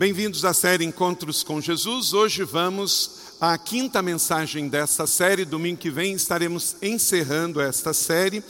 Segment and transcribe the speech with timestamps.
[0.00, 2.14] Bem-vindos à série Encontros com Jesus.
[2.14, 5.44] Hoje vamos à quinta mensagem desta série.
[5.44, 8.42] Domingo que vem estaremos encerrando esta série.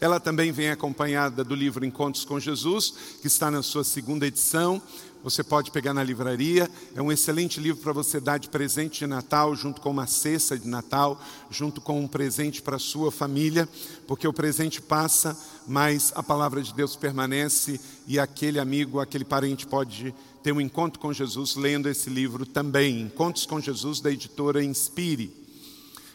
[0.00, 4.80] Ela também vem acompanhada do livro Encontros com Jesus, que está na sua segunda edição.
[5.22, 6.70] Você pode pegar na livraria.
[6.94, 10.58] É um excelente livro para você dar de presente de Natal, junto com uma cesta
[10.58, 13.68] de Natal, junto com um presente para a sua família,
[14.06, 15.36] porque o presente passa,
[15.66, 21.00] mas a palavra de Deus permanece e aquele amigo, aquele parente pode ter um encontro
[21.00, 23.00] com Jesus lendo esse livro também.
[23.00, 25.32] Encontros com Jesus, da editora Inspire.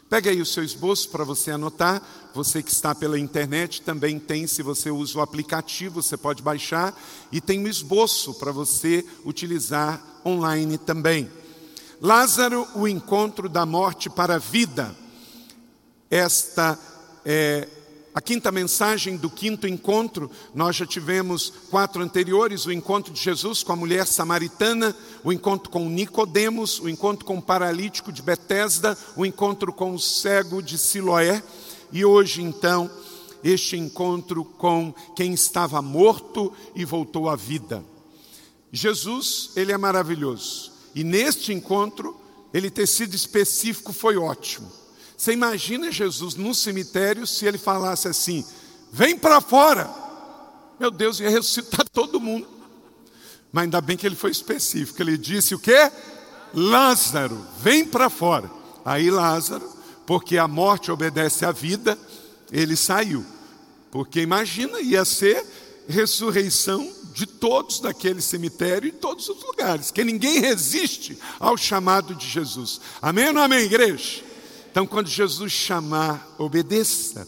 [0.08, 1.99] Pegue aí o seu esboço para você anotar.
[2.35, 6.95] Você que está pela internet também tem, se você usa o aplicativo, você pode baixar
[7.31, 11.27] e tem um esboço para você utilizar online também.
[11.99, 14.96] Lázaro, o encontro da morte para a vida.
[16.07, 16.77] Esta
[17.26, 17.68] é
[18.13, 23.63] a quinta mensagem do quinto encontro, nós já tivemos quatro anteriores: o encontro de Jesus
[23.63, 28.98] com a mulher samaritana, o encontro com Nicodemos, o encontro com o paralítico de Betesda,
[29.15, 31.43] o encontro com o cego de Siloé,
[31.91, 32.90] e hoje então
[33.43, 37.84] este encontro com quem estava morto e voltou à vida.
[38.71, 40.71] Jesus, ele é maravilhoso.
[40.93, 42.20] E neste encontro,
[42.54, 44.70] ele ter sido específico foi ótimo.
[45.20, 48.45] Você imagina Jesus no cemitério se ele falasse assim:
[48.89, 49.89] vem para fora.
[50.79, 52.48] Meu Deus, ia ressuscitar todo mundo.
[53.51, 55.01] Mas ainda bem que ele foi específico.
[55.01, 55.91] Ele disse o quê?
[56.53, 58.49] Lázaro, vem para fora.
[58.85, 59.70] Aí Lázaro,
[60.05, 61.99] porque a morte obedece à vida,
[62.49, 63.25] ele saiu.
[63.91, 65.45] Porque imagina, ia ser
[65.85, 72.25] ressurreição de todos daquele cemitério e todos os lugares, que ninguém resiste ao chamado de
[72.25, 72.79] Jesus.
[73.01, 74.28] Amém ou não amém, igreja?
[74.72, 77.28] Então, quando Jesus chamar, obedeça.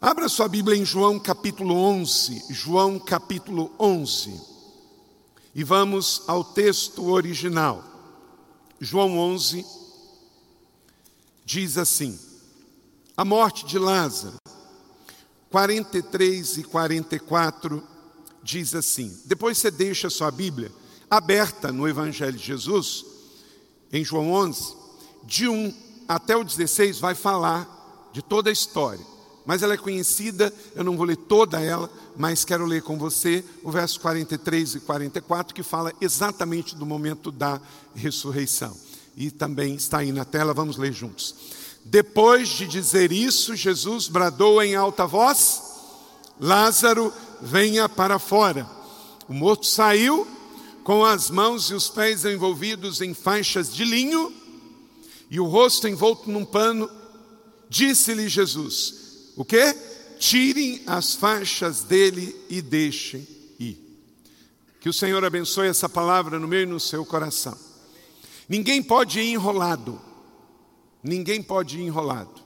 [0.00, 2.44] Abra sua Bíblia em João capítulo 11.
[2.50, 4.40] João capítulo 11.
[5.52, 7.82] E vamos ao texto original.
[8.80, 9.66] João 11
[11.44, 12.16] diz assim:
[13.16, 14.36] A morte de Lázaro,
[15.50, 17.82] 43 e 44
[18.40, 19.20] diz assim.
[19.24, 20.70] Depois você deixa sua Bíblia
[21.10, 23.04] aberta no Evangelho de Jesus,
[23.92, 24.81] em João 11
[25.24, 25.72] de 1
[26.08, 29.04] até o 16 vai falar de toda a história.
[29.44, 33.44] Mas ela é conhecida, eu não vou ler toda ela, mas quero ler com você
[33.62, 37.60] o verso 43 e 44, que fala exatamente do momento da
[37.94, 38.76] ressurreição.
[39.16, 41.34] E também está aí na tela, vamos ler juntos.
[41.84, 45.60] Depois de dizer isso, Jesus bradou em alta voz:
[46.38, 48.68] Lázaro, venha para fora.
[49.28, 50.26] O morto saiu,
[50.84, 54.41] com as mãos e os pés envolvidos em faixas de linho
[55.32, 56.90] e o rosto envolto num pano,
[57.66, 59.74] disse-lhe Jesus: O que?
[60.18, 63.26] Tirem as faixas dele e deixem
[63.58, 63.78] ir.
[64.78, 67.56] Que o Senhor abençoe essa palavra no meu e no seu coração.
[68.46, 69.98] Ninguém pode ir enrolado.
[71.02, 72.42] Ninguém pode ir enrolado.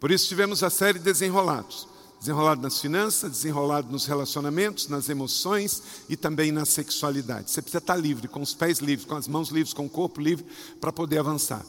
[0.00, 1.86] Por isso tivemos a série Desenrolados.
[2.18, 7.50] Desenrolado nas finanças, desenrolado nos relacionamentos, nas emoções e também na sexualidade.
[7.50, 10.20] Você precisa estar livre, com os pés livres, com as mãos livres, com o corpo
[10.20, 10.44] livre,
[10.80, 11.64] para poder avançar.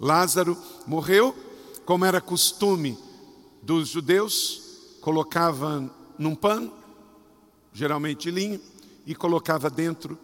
[0.00, 1.34] Lázaro morreu,
[1.86, 2.98] como era costume
[3.62, 4.62] dos judeus,
[5.00, 5.88] colocava
[6.18, 6.72] num pano,
[7.72, 8.60] geralmente linho,
[9.06, 10.18] e colocava dentro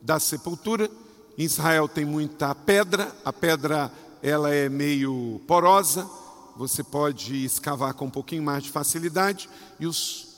[0.00, 0.90] da sepultura.
[1.38, 6.08] Em Israel tem muita pedra, a pedra ela é meio porosa,
[6.56, 9.48] você pode escavar com um pouquinho mais de facilidade,
[9.80, 10.28] e os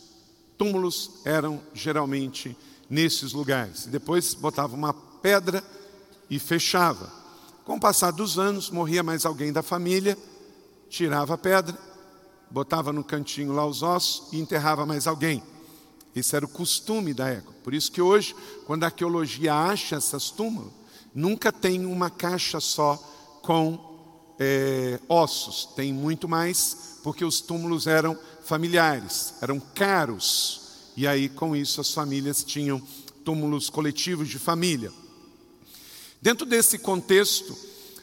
[0.56, 2.56] túmulos eram geralmente
[2.88, 3.86] nesses lugares.
[3.86, 5.62] Depois botava uma pedra
[6.30, 7.10] e fechava.
[7.64, 10.16] Com o passar dos anos, morria mais alguém da família,
[10.88, 11.76] tirava a pedra,
[12.50, 15.42] botava no cantinho lá os ossos e enterrava mais alguém.
[16.14, 17.54] Esse era o costume da época.
[17.64, 18.36] Por isso que hoje,
[18.66, 20.72] quando a arqueologia acha essas túmulos,
[21.14, 22.96] nunca tem uma caixa só
[23.42, 23.93] com
[24.38, 30.60] é, ossos, tem muito mais, porque os túmulos eram familiares, eram caros,
[30.96, 32.80] e aí com isso as famílias tinham
[33.24, 34.92] túmulos coletivos de família.
[36.20, 37.56] Dentro desse contexto,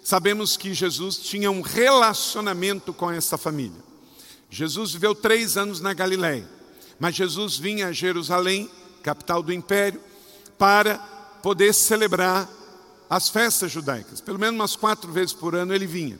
[0.03, 3.81] sabemos que Jesus tinha um relacionamento com essa família.
[4.49, 6.47] Jesus viveu três anos na Galiléia,
[6.99, 8.69] mas Jesus vinha a Jerusalém,
[9.01, 10.01] capital do império,
[10.57, 10.97] para
[11.41, 12.47] poder celebrar
[13.11, 14.21] as festas judaicas.
[14.21, 16.17] Pelo menos umas quatro vezes por ano ele vinha.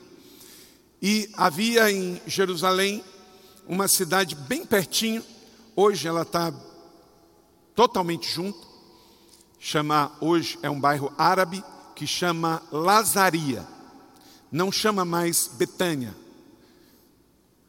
[1.00, 3.02] E havia em Jerusalém
[3.66, 5.24] uma cidade bem pertinho,
[5.74, 6.52] hoje ela está
[7.74, 8.68] totalmente junto,
[9.58, 11.64] chama, hoje é um bairro árabe
[11.96, 13.66] que chama Lazaria,
[14.50, 16.14] não chama mais Betânia,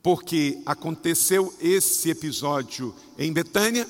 [0.01, 3.87] porque aconteceu esse episódio em Betânia,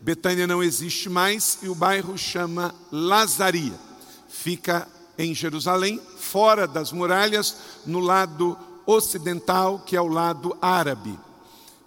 [0.00, 3.93] Betânia não existe mais e o bairro chama Lazaria.
[4.34, 11.16] Fica em Jerusalém, fora das muralhas, no lado ocidental, que é o lado árabe.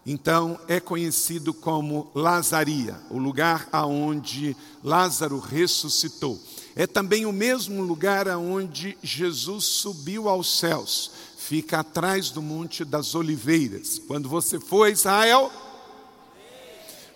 [0.05, 6.39] Então é conhecido como Lazaria, o lugar aonde Lázaro ressuscitou.
[6.73, 11.11] É também o mesmo lugar aonde Jesus subiu aos céus.
[11.37, 13.99] Fica atrás do Monte das Oliveiras.
[14.07, 15.51] Quando você for a Israel,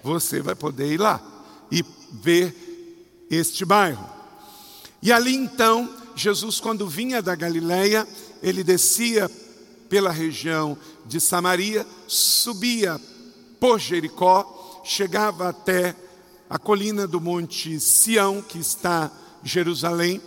[0.04, 1.22] você vai poder ir lá
[1.72, 4.21] e ver este bairro.
[5.02, 8.08] E ali então, Jesus, quando vinha da Galileia,
[8.44, 9.30] ele descia
[9.90, 13.00] pela região de Samaria, subia
[13.60, 15.96] por Jericó, chegava até
[16.50, 19.12] a colina do Monte Sião, que está
[19.44, 20.22] em Jerusalém,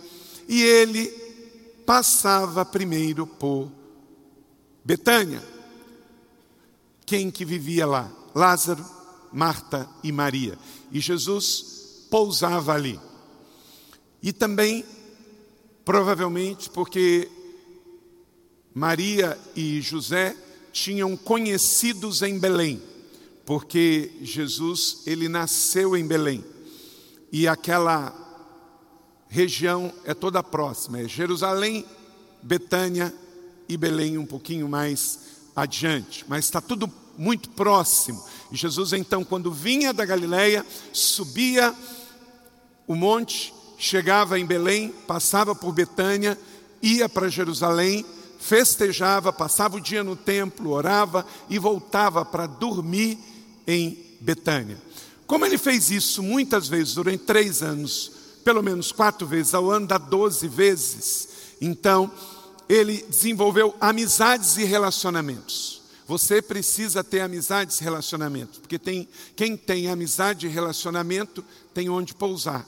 [0.47, 1.07] e ele
[1.85, 3.71] passava primeiro por
[4.83, 5.41] Betânia.
[7.05, 8.11] Quem que vivia lá?
[8.33, 8.83] Lázaro,
[9.31, 10.57] Marta e Maria.
[10.91, 12.99] E Jesus pousava ali.
[14.21, 14.83] E também,
[15.83, 17.29] provavelmente, porque
[18.73, 20.35] Maria e José
[20.71, 22.81] tinham conhecidos em Belém,
[23.45, 26.43] porque Jesus, ele nasceu em Belém.
[27.31, 28.13] E aquela
[29.29, 31.85] região é toda próxima, é Jerusalém,
[32.41, 33.13] Betânia
[33.67, 35.19] e Belém um pouquinho mais
[35.55, 38.21] adiante, mas está tudo muito próximo.
[38.51, 41.73] E Jesus então, quando vinha da Galileia, subia
[42.87, 43.53] o monte,
[43.85, 46.37] chegava em Belém, passava por Betânia,
[46.81, 48.03] ia para Jerusalém,
[48.39, 53.17] festejava, passava o dia no templo, orava e voltava para dormir
[53.67, 54.81] em Betânia.
[55.27, 58.11] Como ele fez isso muitas vezes durante três anos,
[58.43, 61.27] pelo menos quatro vezes ao ano, dá doze vezes,
[61.61, 62.11] então
[62.67, 65.81] ele desenvolveu amizades e relacionamentos.
[66.07, 71.43] Você precisa ter amizades e relacionamentos, porque tem, quem tem amizade e relacionamento
[71.73, 72.65] tem onde pousar,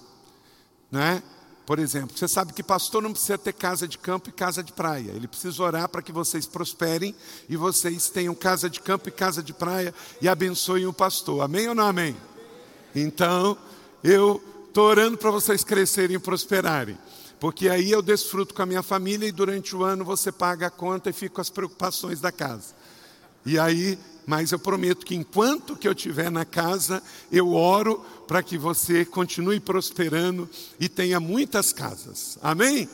[0.91, 1.21] não é?
[1.65, 4.71] Por exemplo, você sabe que pastor não precisa ter casa de campo e casa de
[4.71, 5.11] praia.
[5.11, 7.13] Ele precisa orar para que vocês prosperem
[7.49, 11.41] e vocês tenham casa de campo e casa de praia e abençoem o pastor.
[11.41, 12.15] Amém ou não amém?
[12.95, 13.57] Então,
[14.01, 16.97] eu estou orando para vocês crescerem e prosperarem.
[17.37, 20.71] Porque aí eu desfruto com a minha família e durante o ano você paga a
[20.71, 22.76] conta e fico com as preocupações da casa.
[23.47, 23.97] E aí
[24.27, 27.01] mas eu prometo que enquanto que eu estiver na casa,
[27.31, 32.37] eu oro para que você continue prosperando e tenha muitas casas.
[32.41, 32.89] Amém?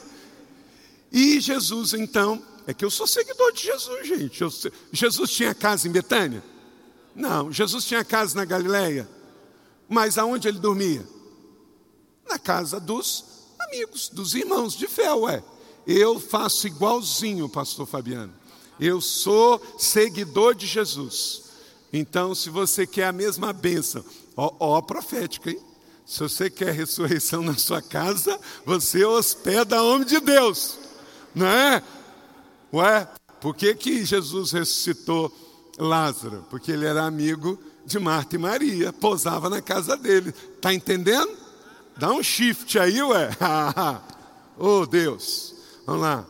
[1.11, 4.41] E Jesus, então, é que eu sou seguidor de Jesus, gente.
[4.43, 4.53] Eu,
[4.91, 6.43] Jesus tinha casa em Betânia?
[7.15, 7.51] Não.
[7.51, 9.09] Jesus tinha casa na Galileia?
[9.89, 11.03] Mas aonde ele dormia?
[12.29, 13.25] Na casa dos
[13.59, 15.43] amigos, dos irmãos de fé, ué.
[15.87, 18.42] Eu faço igualzinho, pastor Fabiano.
[18.79, 21.43] Eu sou seguidor de Jesus.
[21.91, 24.03] Então, se você quer a mesma bênção,
[24.35, 25.59] ó, ó profética, hein?
[26.05, 30.77] Se você quer ressurreição na sua casa, você hospeda homem de Deus,
[31.33, 31.81] não é?
[32.73, 33.07] Ué,
[33.39, 35.31] por que, que Jesus ressuscitou
[35.77, 36.45] Lázaro?
[36.49, 40.33] Porque ele era amigo de Marta e Maria, pousava na casa dele.
[40.55, 41.31] Está entendendo?
[41.97, 43.29] Dá um shift aí, ué.
[44.57, 45.53] oh, Deus.
[45.85, 46.25] Vamos lá.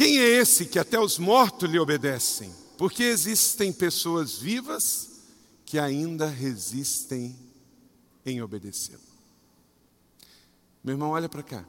[0.00, 2.50] Quem é esse que até os mortos lhe obedecem?
[2.78, 5.20] Porque existem pessoas vivas
[5.66, 7.38] que ainda resistem
[8.24, 9.02] em obedecê-lo.
[10.82, 11.66] Meu irmão, olha para cá.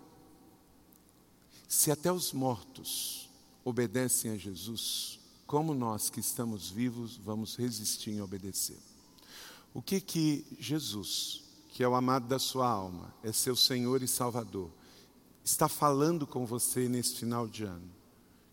[1.68, 3.30] Se até os mortos
[3.66, 8.80] obedecem a Jesus, como nós que estamos vivos vamos resistir em obedecer?
[9.74, 14.08] O que que Jesus, que é o amado da sua alma, é seu Senhor e
[14.08, 14.72] Salvador,
[15.44, 18.01] está falando com você nesse final de ano?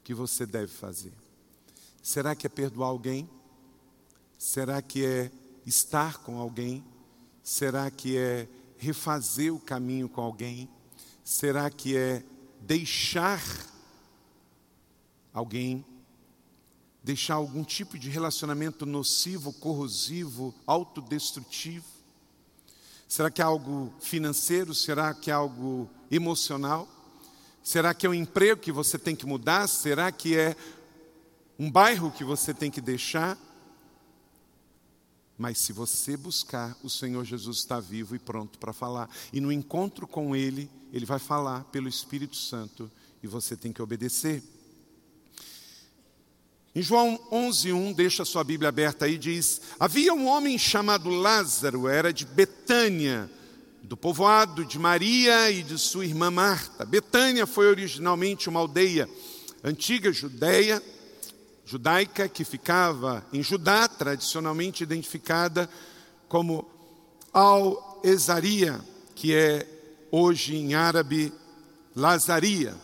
[0.09, 1.13] Que você deve fazer?
[2.03, 3.29] Será que é perdoar alguém?
[4.39, 5.31] Será que é
[5.67, 6.83] estar com alguém?
[7.45, 8.49] Será que é
[8.79, 10.67] refazer o caminho com alguém?
[11.23, 12.25] Será que é
[12.59, 13.39] deixar
[15.31, 15.85] alguém?
[17.05, 21.85] Deixar algum tipo de relacionamento nocivo, corrosivo, autodestrutivo?
[23.07, 24.75] Será que é algo financeiro?
[24.75, 26.89] Será que é algo emocional?
[27.69, 29.69] Será que é um emprego que você tem que mudar?
[29.69, 30.57] Será que é
[31.59, 33.37] um bairro que você tem que deixar?
[35.37, 39.11] Mas se você buscar, o Senhor Jesus está vivo e pronto para falar.
[39.35, 42.91] E no encontro com Ele, Ele vai falar pelo Espírito Santo
[43.23, 44.43] e você tem que obedecer.
[46.75, 52.15] Em João 11:1, deixa sua Bíblia aberta aí, diz: Havia um homem chamado Lázaro, era
[52.15, 53.31] de Betânia,
[53.89, 56.85] do povoado de Maria e de sua irmã Marta.
[56.85, 59.09] Betânia foi originalmente uma aldeia
[59.65, 60.83] antiga judeia,
[61.65, 65.71] judaica, que ficava em Judá, tradicionalmente identificada
[66.29, 66.71] como
[67.33, 68.79] Al-Ezaria,
[69.15, 69.67] que é
[70.13, 71.33] hoje em árabe
[71.97, 72.77] Lazaria.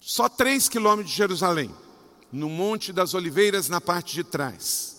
[0.00, 1.70] Só três quilômetros de Jerusalém,
[2.32, 4.96] no Monte das Oliveiras, na parte de trás.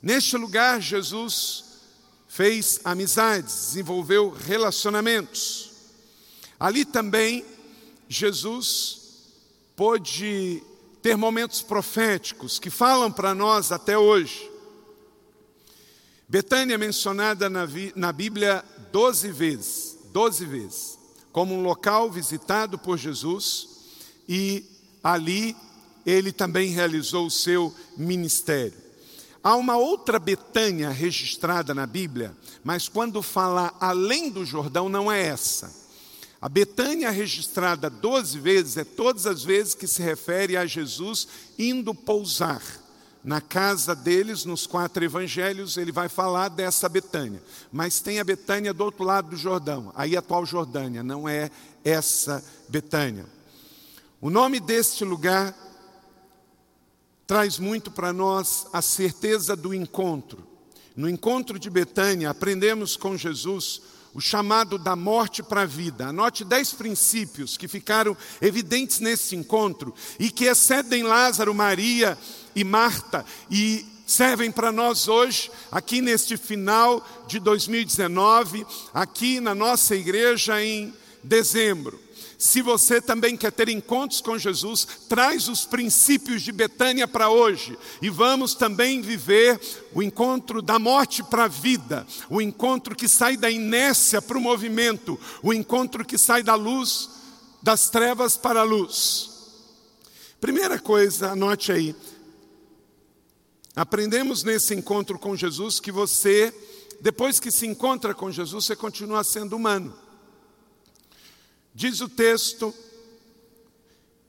[0.00, 1.65] Neste lugar, Jesus
[2.36, 5.70] fez amizades, desenvolveu relacionamentos.
[6.60, 7.42] Ali também,
[8.10, 9.00] Jesus
[9.74, 10.62] pôde
[11.00, 14.50] ter momentos proféticos que falam para nós até hoje.
[16.28, 18.62] Betânia é mencionada na, na Bíblia
[18.92, 20.98] doze vezes, doze vezes,
[21.32, 23.68] como um local visitado por Jesus
[24.28, 24.62] e
[25.02, 25.56] ali
[26.04, 28.85] ele também realizou o seu ministério.
[29.46, 35.24] Há uma outra Betânia registrada na Bíblia, mas quando fala além do Jordão, não é
[35.24, 35.72] essa.
[36.42, 41.94] A Betânia registrada doze vezes é todas as vezes que se refere a Jesus indo
[41.94, 42.60] pousar
[43.22, 47.40] na casa deles, nos quatro evangelhos, ele vai falar dessa Betânia.
[47.70, 51.52] Mas tem a Betânia do outro lado do Jordão, aí a atual Jordânia, não é
[51.84, 53.26] essa Betânia.
[54.20, 55.54] O nome deste lugar
[57.26, 60.46] traz muito para nós a certeza do encontro.
[60.94, 63.82] No encontro de Betânia, aprendemos com Jesus
[64.14, 66.06] o chamado da morte para a vida.
[66.06, 72.16] Anote dez princípios que ficaram evidentes nesse encontro e que excedem Lázaro, Maria
[72.54, 78.64] e Marta e servem para nós hoje, aqui neste final de 2019,
[78.94, 82.05] aqui na nossa igreja em dezembro.
[82.38, 87.78] Se você também quer ter encontros com Jesus, traz os princípios de Betânia para hoje.
[88.02, 89.58] E vamos também viver
[89.94, 94.40] o encontro da morte para a vida, o encontro que sai da inércia para o
[94.40, 97.08] movimento, o encontro que sai da luz,
[97.62, 99.30] das trevas para a luz.
[100.38, 101.96] Primeira coisa, anote aí.
[103.74, 106.54] Aprendemos nesse encontro com Jesus que você,
[107.00, 110.05] depois que se encontra com Jesus, você continua sendo humano.
[111.76, 112.74] Diz o texto,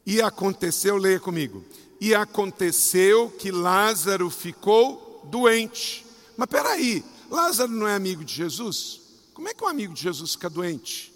[0.06, 1.64] e aconteceu, leia comigo,
[2.02, 6.06] e aconteceu que Lázaro ficou doente.
[6.36, 9.00] Mas peraí, Lázaro não é amigo de Jesus?
[9.34, 11.14] Como é que um amigo de Jesus fica doente?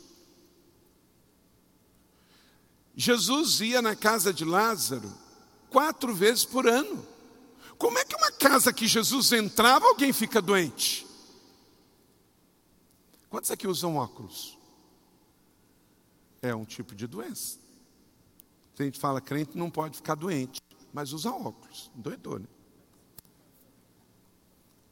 [2.95, 5.11] Jesus ia na casa de Lázaro
[5.69, 7.05] quatro vezes por ano.
[7.77, 11.05] Como é que uma casa que Jesus entrava, alguém fica doente?
[13.29, 14.60] Quantos aqui usam óculos?
[16.41, 17.59] É um tipo de doença.
[18.77, 20.59] A gente fala, crente não pode ficar doente,
[20.91, 21.91] mas usa óculos.
[21.93, 22.47] Doidou, né?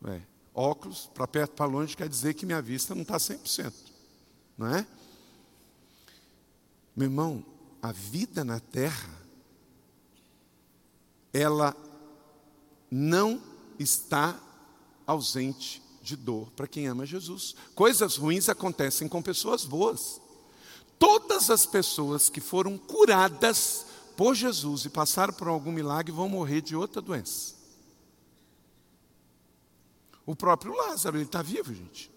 [0.06, 0.22] É.
[0.54, 3.74] Óculos, para perto, para longe, quer dizer que minha vista não está 100%.
[4.58, 4.86] Não é?
[6.96, 7.46] Meu irmão,
[7.82, 9.10] a vida na terra,
[11.32, 11.76] ela
[12.92, 13.42] não
[13.80, 14.40] está
[15.08, 17.56] ausente de dor para quem ama Jesus.
[17.74, 20.19] Coisas ruins acontecem com pessoas boas.
[21.00, 23.86] Todas as pessoas que foram curadas
[24.18, 27.56] por Jesus e passaram por algum milagre vão morrer de outra doença.
[30.26, 32.12] O próprio Lázaro, ele está vivo, gente.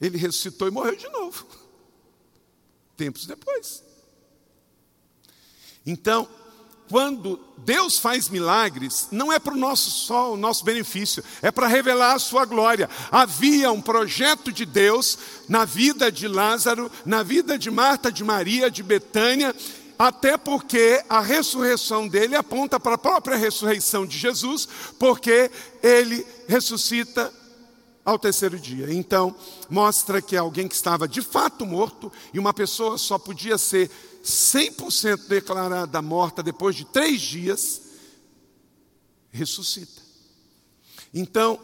[0.00, 1.46] Ele ressuscitou e morreu de novo.
[2.98, 3.82] Tempos depois.
[5.86, 6.28] Então,
[6.88, 11.66] quando Deus faz milagres, não é para o nosso só o nosso benefício, é para
[11.66, 12.90] revelar a sua glória.
[13.10, 18.70] Havia um projeto de Deus na vida de Lázaro, na vida de Marta, de Maria,
[18.70, 19.54] de Betânia,
[19.98, 25.50] até porque a ressurreição dele aponta para a própria ressurreição de Jesus, porque
[25.82, 27.32] ele ressuscita
[28.04, 28.92] ao terceiro dia.
[28.92, 29.34] Então,
[29.70, 33.90] mostra que alguém que estava de fato morto e uma pessoa só podia ser
[34.22, 37.82] 100% declarada morta depois de três dias,
[39.30, 40.00] ressuscita.
[41.12, 41.58] Então,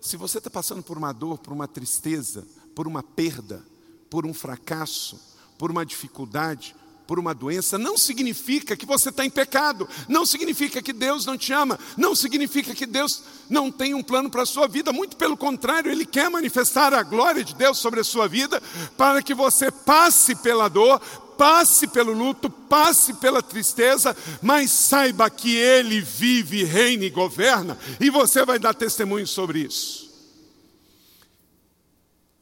[0.00, 3.64] se você está passando por uma dor, por uma tristeza, por uma perda,
[4.10, 5.20] por um fracasso,
[5.58, 6.74] por uma dificuldade,
[7.06, 11.36] por uma doença, não significa que você está em pecado, não significa que Deus não
[11.36, 15.16] te ama, não significa que Deus não tem um plano para a sua vida, muito
[15.16, 18.62] pelo contrário, Ele quer manifestar a glória de Deus sobre a sua vida,
[18.96, 21.00] para que você passe pela dor,
[21.42, 28.10] passe pelo luto, passe pela tristeza, mas saiba que Ele vive, reina e governa, e
[28.10, 30.08] você vai dar testemunho sobre isso.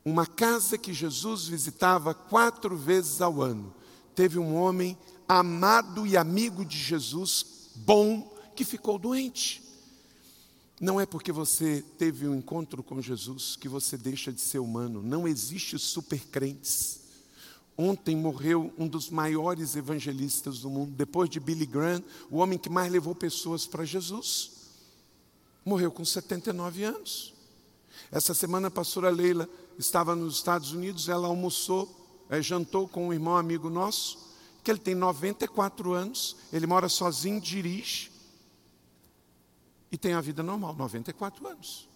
[0.04, 3.74] Uma casa que Jesus visitava quatro vezes ao ano,
[4.14, 9.62] teve um homem amado e amigo de Jesus, bom, que ficou doente.
[10.78, 15.02] Não é porque você teve um encontro com Jesus que você deixa de ser humano.
[15.02, 16.99] Não existe supercrentes.
[17.76, 22.68] Ontem morreu um dos maiores evangelistas do mundo, depois de Billy Graham, o homem que
[22.68, 24.52] mais levou pessoas para Jesus.
[25.64, 27.34] Morreu com 79 anos.
[28.12, 29.48] Essa semana a pastora Leila
[29.78, 31.88] estava nos Estados Unidos, ela almoçou,
[32.28, 34.30] é, jantou com um irmão amigo nosso,
[34.62, 38.10] que ele tem 94 anos, ele mora sozinho, dirige
[39.90, 41.88] e tem a vida normal, 94 anos.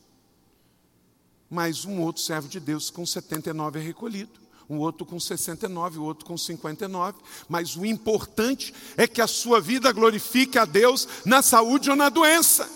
[1.49, 6.05] Mas um outro servo de Deus com 79 é recolhido um outro com 69, o
[6.05, 7.19] outro com 59.
[7.49, 12.09] Mas o importante é que a sua vida glorifique a Deus na saúde ou na
[12.09, 12.69] doença.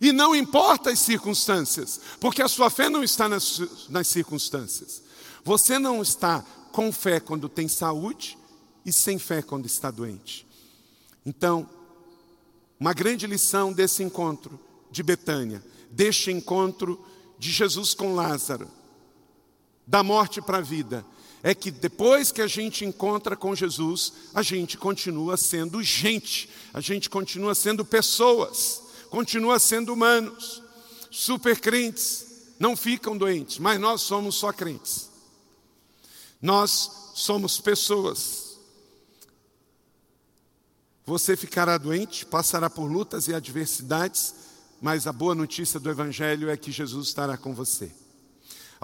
[0.00, 5.02] E não importa as circunstâncias, porque a sua fé não está nas, nas circunstâncias.
[5.44, 8.36] Você não está com fé quando tem saúde
[8.84, 10.46] e sem fé quando está doente.
[11.24, 11.68] Então,
[12.78, 17.02] uma grande lição desse encontro de Betânia, deste encontro
[17.38, 18.68] de Jesus com Lázaro,
[19.86, 21.04] da morte para a vida,
[21.42, 26.80] é que depois que a gente encontra com Jesus, a gente continua sendo gente, a
[26.80, 30.62] gente continua sendo pessoas, continua sendo humanos,
[31.10, 32.26] super crentes,
[32.58, 35.10] não ficam doentes, mas nós somos só crentes.
[36.40, 38.58] Nós somos pessoas.
[41.04, 44.34] Você ficará doente, passará por lutas e adversidades,
[44.80, 47.92] mas a boa notícia do Evangelho é que Jesus estará com você.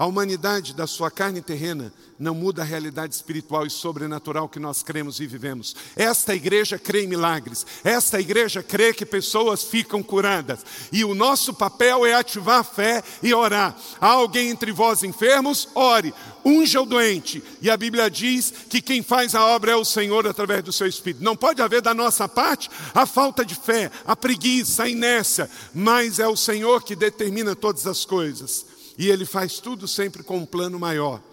[0.01, 4.81] A humanidade da sua carne terrena não muda a realidade espiritual e sobrenatural que nós
[4.81, 5.75] cremos e vivemos.
[5.95, 11.53] Esta igreja crê em milagres, esta igreja crê que pessoas ficam curadas, e o nosso
[11.53, 13.77] papel é ativar a fé e orar.
[13.99, 15.69] Há alguém entre vós enfermos?
[15.75, 16.11] Ore,
[16.43, 20.25] unja o doente, e a Bíblia diz que quem faz a obra é o Senhor
[20.25, 21.23] através do seu Espírito.
[21.23, 26.17] Não pode haver da nossa parte a falta de fé, a preguiça, a inércia, mas
[26.17, 28.65] é o Senhor que determina todas as coisas.
[29.01, 31.23] E ele faz tudo sempre com um plano maior.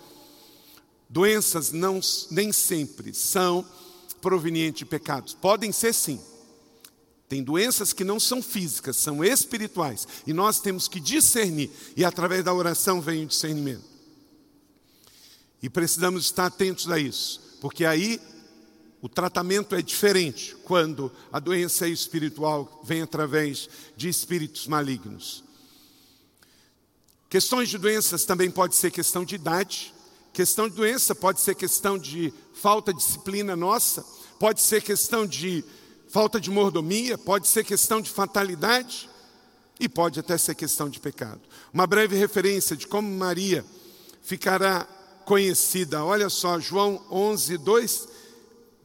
[1.06, 3.62] Doenças não, nem sempre são
[4.22, 5.34] provenientes de pecados.
[5.34, 6.18] Podem ser sim.
[7.28, 10.08] Tem doenças que não são físicas, são espirituais.
[10.26, 11.70] E nós temos que discernir.
[11.94, 13.84] E através da oração vem o discernimento.
[15.62, 17.58] E precisamos estar atentos a isso.
[17.60, 18.18] Porque aí
[19.02, 25.46] o tratamento é diferente quando a doença espiritual vem através de espíritos malignos.
[27.28, 29.94] Questões de doenças também pode ser questão de idade.
[30.32, 34.02] Questão de doença pode ser questão de falta de disciplina nossa,
[34.38, 35.62] pode ser questão de
[36.08, 39.10] falta de mordomia, pode ser questão de fatalidade
[39.78, 41.40] e pode até ser questão de pecado.
[41.72, 43.64] Uma breve referência de como Maria
[44.22, 44.86] ficará
[45.26, 46.02] conhecida.
[46.02, 48.08] Olha só, João 11, 2.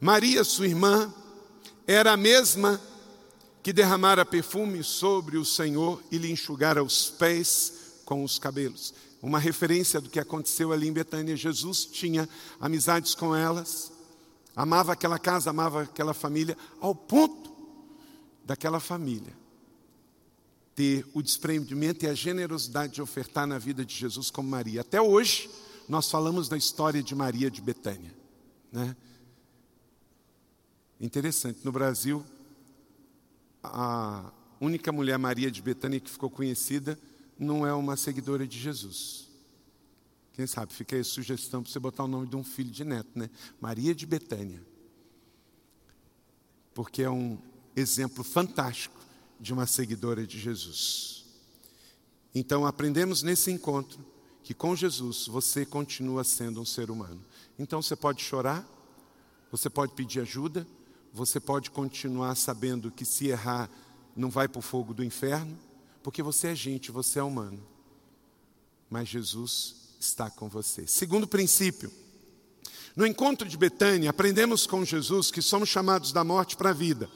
[0.00, 1.12] Maria, sua irmã,
[1.86, 2.78] era a mesma
[3.62, 8.94] que derramara perfume sobre o Senhor e lhe enxugara os pés com os cabelos.
[9.22, 11.36] Uma referência do que aconteceu ali em Betânia.
[11.36, 12.28] Jesus tinha
[12.60, 13.90] amizades com elas,
[14.54, 17.52] amava aquela casa, amava aquela família, ao ponto
[18.44, 19.44] daquela família
[20.74, 24.80] ter o desprendimento e a generosidade de ofertar na vida de Jesus como Maria.
[24.80, 25.48] Até hoje,
[25.88, 28.12] nós falamos da história de Maria de Betânia.
[28.72, 28.96] Né?
[31.00, 32.24] Interessante, no Brasil,
[33.62, 36.98] a única mulher Maria de Betânia que ficou conhecida
[37.38, 39.28] não é uma seguidora de Jesus.
[40.32, 42.84] Quem sabe, fica aí a sugestão para você botar o nome de um filho de
[42.84, 43.30] neto, né?
[43.60, 44.60] Maria de Betânia.
[46.74, 47.38] Porque é um
[47.76, 49.00] exemplo fantástico
[49.38, 51.24] de uma seguidora de Jesus.
[52.34, 54.04] Então, aprendemos nesse encontro
[54.42, 57.24] que com Jesus você continua sendo um ser humano.
[57.56, 58.68] Então, você pode chorar,
[59.52, 60.66] você pode pedir ajuda,
[61.12, 63.70] você pode continuar sabendo que se errar,
[64.16, 65.56] não vai para o fogo do inferno
[66.04, 67.66] porque você é gente, você é humano.
[68.90, 70.86] Mas Jesus está com você.
[70.86, 71.90] Segundo princípio,
[72.94, 77.08] no encontro de Betânia, aprendemos com Jesus que somos chamados da morte para a vida.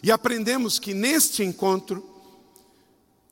[0.00, 2.08] E aprendemos que neste encontro,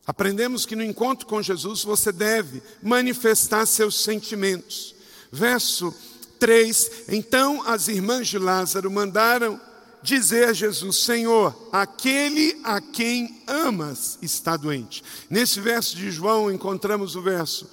[0.04, 4.96] aprendemos que no encontro com Jesus você deve manifestar seus sentimentos.
[5.30, 5.94] Verso
[6.40, 9.60] 3: Então as irmãs de Lázaro mandaram
[10.04, 15.02] dizer a Jesus: Senhor, aquele a quem amas está doente.
[15.30, 17.68] Nesse verso de João encontramos o verso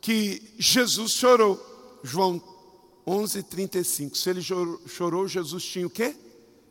[0.00, 2.00] que Jesus chorou.
[2.02, 2.42] João
[3.06, 4.16] 11:35.
[4.16, 6.16] Se ele chorou, Jesus tinha o quê?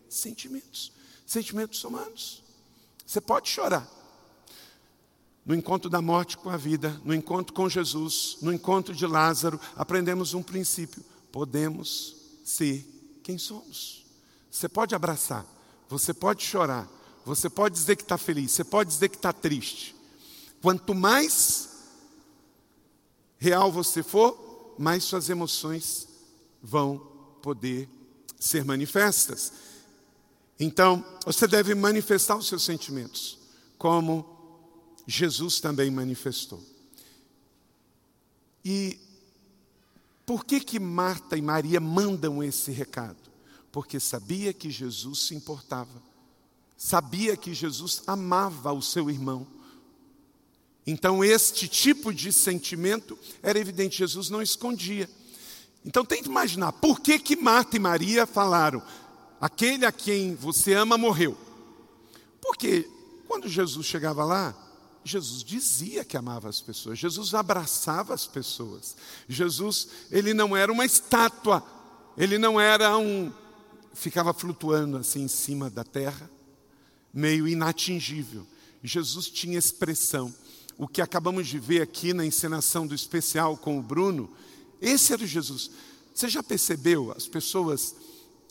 [0.09, 0.91] Sentimentos.
[1.25, 2.43] Sentimentos humanos.
[3.07, 3.89] Você pode chorar.
[5.45, 9.59] No encontro da morte com a vida, no encontro com Jesus, no encontro de Lázaro,
[9.75, 11.01] aprendemos um princípio:
[11.31, 12.85] podemos ser
[13.23, 14.00] quem somos.
[14.51, 15.45] Você pode abraçar,
[15.87, 16.89] você pode chorar,
[17.25, 19.95] você pode dizer que está feliz, você pode dizer que está triste.
[20.61, 21.69] Quanto mais
[23.37, 26.07] real você for, mais suas emoções
[26.61, 26.99] vão
[27.41, 27.89] poder
[28.39, 29.53] ser manifestas.
[30.59, 33.39] Então, você deve manifestar os seus sentimentos,
[33.77, 34.25] como
[35.07, 36.61] Jesus também manifestou.
[38.63, 38.99] E
[40.25, 43.20] por que que Marta e Maria mandam esse recado?
[43.71, 46.01] Porque sabia que Jesus se importava.
[46.77, 49.47] Sabia que Jesus amava o seu irmão.
[50.85, 55.09] Então, este tipo de sentimento era evidente, Jesus não escondia.
[55.85, 58.81] Então, tente imaginar, por que que Marta e Maria falaram,
[59.39, 61.37] aquele a quem você ama morreu?
[62.41, 62.89] Porque
[63.27, 64.55] quando Jesus chegava lá,
[65.03, 68.95] Jesus dizia que amava as pessoas, Jesus abraçava as pessoas.
[69.27, 71.63] Jesus, ele não era uma estátua,
[72.17, 73.31] ele não era um
[73.93, 76.29] ficava flutuando assim em cima da terra,
[77.13, 78.45] meio inatingível.
[78.83, 80.33] Jesus tinha expressão.
[80.77, 84.29] O que acabamos de ver aqui na encenação do especial com o Bruno,
[84.81, 85.69] esse era o Jesus.
[86.13, 87.95] Você já percebeu as pessoas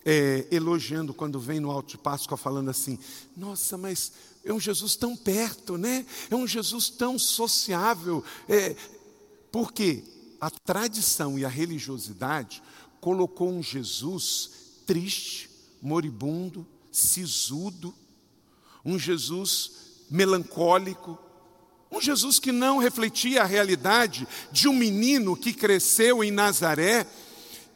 [0.05, 2.99] é, elogiando quando vem no Alto de Páscoa falando assim:
[3.37, 4.13] Nossa, mas
[4.45, 6.07] é um Jesus tão perto, né?
[6.31, 8.25] É um Jesus tão sociável.
[8.49, 8.77] É,
[9.51, 10.05] porque
[10.41, 12.63] a tradição e a religiosidade
[13.01, 14.51] colocou um Jesus
[14.91, 15.49] triste,
[15.81, 17.95] moribundo, sisudo,
[18.85, 19.71] um Jesus
[20.11, 21.17] melancólico,
[21.93, 27.07] um Jesus que não refletia a realidade de um menino que cresceu em Nazaré,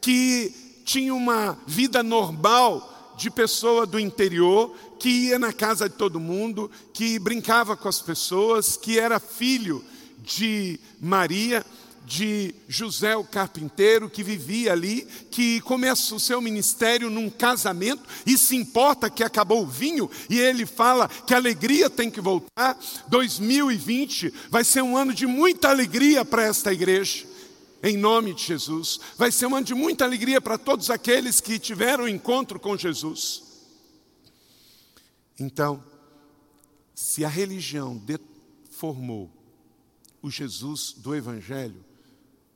[0.01, 6.19] que tinha uma vida normal de pessoa do interior, que ia na casa de todo
[6.19, 9.81] mundo, que brincava com as pessoas, que era filho
[10.21, 11.65] de Maria,
[12.05, 18.37] de José o carpinteiro, que vivia ali, que começa o seu ministério num casamento e
[18.37, 22.77] se importa que acabou o vinho, e ele fala que a alegria tem que voltar.
[23.07, 27.25] 2020 vai ser um ano de muita alegria para esta igreja
[27.83, 28.99] em nome de Jesus.
[29.15, 33.43] Vai ser um ano de muita alegria para todos aqueles que tiveram encontro com Jesus.
[35.39, 35.83] Então,
[36.95, 39.29] se a religião deformou
[40.19, 41.84] o Jesus do Evangelho,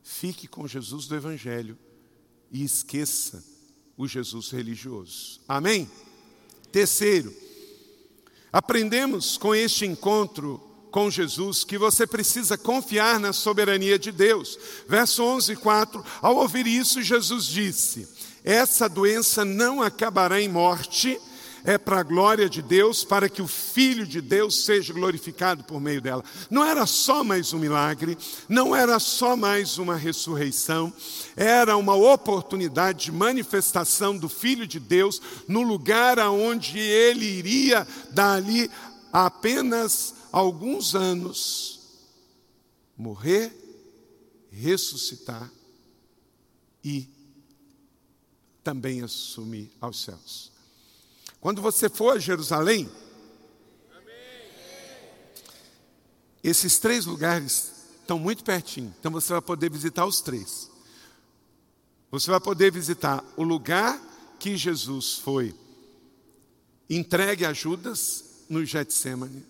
[0.10, 1.78] fique com Jesus do Evangelho
[2.52, 3.44] e esqueça
[3.96, 5.40] o Jesus religioso.
[5.48, 5.90] Amém?
[6.72, 7.32] Terceiro,
[8.52, 14.58] aprendemos com este encontro com Jesus que você precisa confiar na soberania de Deus.
[14.88, 16.04] Verso 11, 4.
[16.24, 18.08] Ao ouvir isso, Jesus disse:
[18.44, 21.22] Essa doença não acabará em morte
[21.64, 25.80] é para a glória de Deus, para que o Filho de Deus seja glorificado por
[25.80, 26.24] meio dela.
[26.50, 28.18] Não era só mais um milagre,
[28.48, 30.94] não era só mais uma ressurreição,
[31.36, 38.70] era uma oportunidade de manifestação do Filho de Deus no lugar aonde ele iria dali
[39.12, 41.80] apenas alguns anos
[42.98, 43.56] morrer,
[44.52, 45.50] ressuscitar
[46.84, 47.08] e
[48.64, 50.52] também assumir aos céus.
[51.42, 52.90] Quando você for a Jerusalém,
[56.44, 57.72] esses três lugares
[58.02, 60.70] estão muito pertinho, então você vai poder visitar os três.
[62.12, 64.02] Você vai poder visitar o lugar
[64.40, 65.56] que Jesus foi
[66.90, 69.46] entregue a Judas no Getsemane,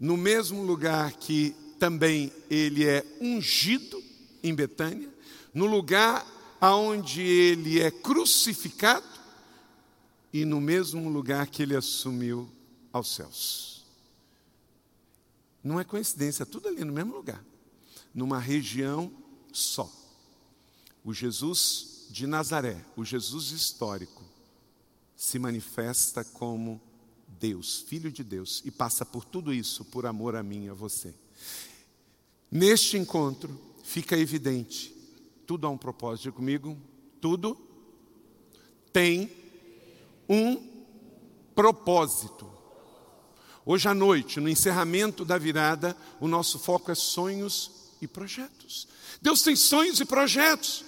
[0.00, 4.02] no mesmo lugar que também ele é ungido
[4.42, 5.10] em Betânia,
[5.52, 6.26] no lugar
[6.60, 9.15] aonde ele é crucificado
[10.36, 12.46] e no mesmo lugar que ele assumiu
[12.92, 13.86] aos céus.
[15.64, 17.42] Não é coincidência, é tudo ali no mesmo lugar,
[18.12, 19.10] numa região
[19.50, 19.90] só.
[21.02, 24.22] O Jesus de Nazaré, o Jesus histórico,
[25.16, 26.82] se manifesta como
[27.40, 30.74] Deus, Filho de Deus, e passa por tudo isso por amor a mim e a
[30.74, 31.14] você.
[32.50, 34.94] Neste encontro fica evidente,
[35.46, 36.76] tudo há um propósito comigo,
[37.22, 37.56] tudo
[38.92, 39.45] tem
[40.28, 40.62] um
[41.54, 42.50] propósito.
[43.64, 48.86] Hoje à noite, no encerramento da virada, o nosso foco é sonhos e projetos.
[49.20, 50.84] Deus tem sonhos e projetos.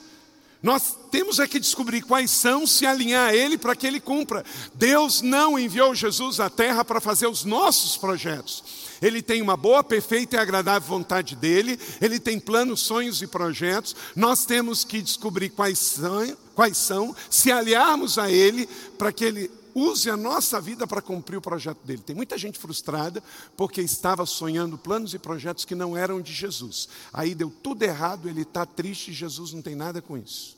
[0.62, 4.44] Nós temos é que descobrir quais são, se alinhar a Ele para que Ele cumpra.
[4.74, 8.64] Deus não enviou Jesus à terra para fazer os nossos projetos.
[9.00, 13.94] Ele tem uma boa, perfeita e agradável vontade dele, ele tem planos, sonhos e projetos.
[14.16, 18.66] Nós temos que descobrir quais são, quais são se aliarmos a Ele
[18.98, 22.02] para que Ele use a nossa vida para cumprir o projeto dele.
[22.02, 23.22] Tem muita gente frustrada
[23.56, 26.88] porque estava sonhando planos e projetos que não eram de Jesus.
[27.12, 30.56] Aí deu tudo errado, ele está triste, Jesus não tem nada com isso.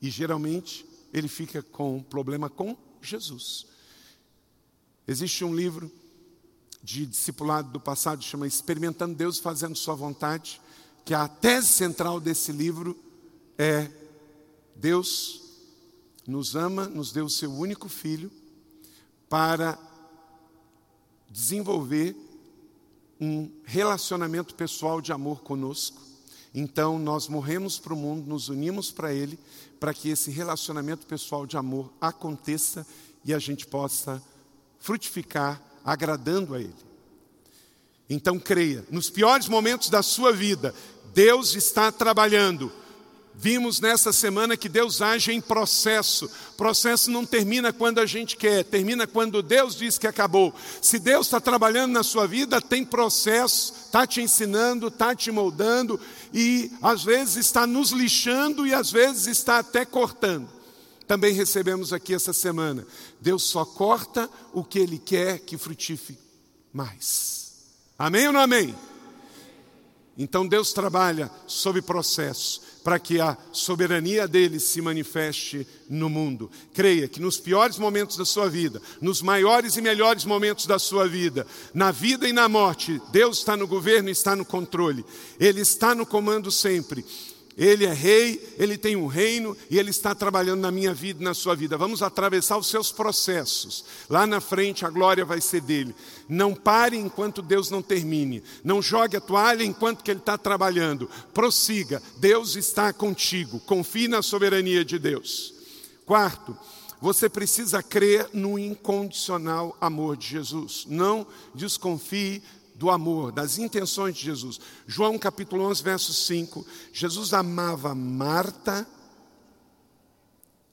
[0.00, 3.66] E geralmente ele fica com problema com Jesus.
[5.08, 5.90] Existe um livro
[6.80, 10.60] de discipulado do passado chama Experimentando Deus Fazendo Sua Vontade,
[11.04, 12.96] que a tese central desse livro
[13.58, 13.90] é
[14.76, 15.42] Deus
[16.26, 18.30] nos ama, nos deu o seu único filho
[19.28, 19.78] para
[21.28, 22.16] desenvolver
[23.20, 26.00] um relacionamento pessoal de amor conosco.
[26.54, 29.38] Então nós morremos para o mundo, nos unimos para Ele,
[29.80, 32.86] para que esse relacionamento pessoal de amor aconteça
[33.24, 34.22] e a gente possa
[34.78, 36.74] frutificar agradando a Ele.
[38.08, 40.74] Então creia, nos piores momentos da sua vida,
[41.12, 42.70] Deus está trabalhando
[43.36, 46.30] Vimos nessa semana que Deus age em processo.
[46.56, 50.54] Processo não termina quando a gente quer, termina quando Deus diz que acabou.
[50.80, 56.00] Se Deus está trabalhando na sua vida, tem processo, está te ensinando, está te moldando
[56.32, 60.48] e às vezes está nos lixando e às vezes está até cortando.
[61.06, 62.86] Também recebemos aqui essa semana.
[63.20, 66.22] Deus só corta o que Ele quer que frutifique
[66.72, 67.52] mais.
[67.98, 68.74] Amém ou não amém?
[70.16, 76.50] Então Deus trabalha sob processo para que a soberania dele se manifeste no mundo.
[76.72, 81.08] Creia que nos piores momentos da sua vida, nos maiores e melhores momentos da sua
[81.08, 85.04] vida, na vida e na morte, Deus está no governo e está no controle.
[85.40, 87.04] Ele está no comando sempre.
[87.56, 91.24] Ele é rei, ele tem um reino e ele está trabalhando na minha vida e
[91.24, 91.76] na sua vida.
[91.76, 93.84] Vamos atravessar os seus processos.
[94.10, 95.94] Lá na frente a glória vai ser dele.
[96.28, 98.42] Não pare enquanto Deus não termine.
[98.64, 101.08] Não jogue a toalha enquanto que ele está trabalhando.
[101.32, 102.02] Prossiga.
[102.16, 103.60] Deus está contigo.
[103.60, 105.54] Confie na soberania de Deus.
[106.04, 106.56] Quarto,
[107.00, 110.86] você precisa crer no incondicional amor de Jesus.
[110.88, 112.42] Não desconfie
[112.74, 114.60] do amor, das intenções de Jesus.
[114.86, 116.66] João capítulo 11, verso 5.
[116.92, 118.86] Jesus amava Marta,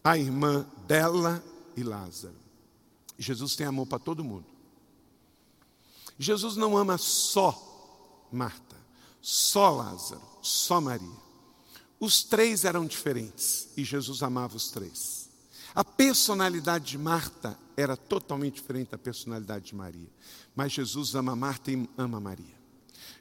[0.03, 1.43] a irmã dela
[1.75, 2.35] e Lázaro.
[3.17, 4.45] Jesus tem amor para todo mundo.
[6.17, 8.75] Jesus não ama só Marta,
[9.21, 11.21] só Lázaro, só Maria.
[11.99, 15.29] Os três eram diferentes e Jesus amava os três.
[15.73, 20.09] A personalidade de Marta era totalmente diferente da personalidade de Maria.
[20.55, 22.59] Mas Jesus ama Marta e ama Maria.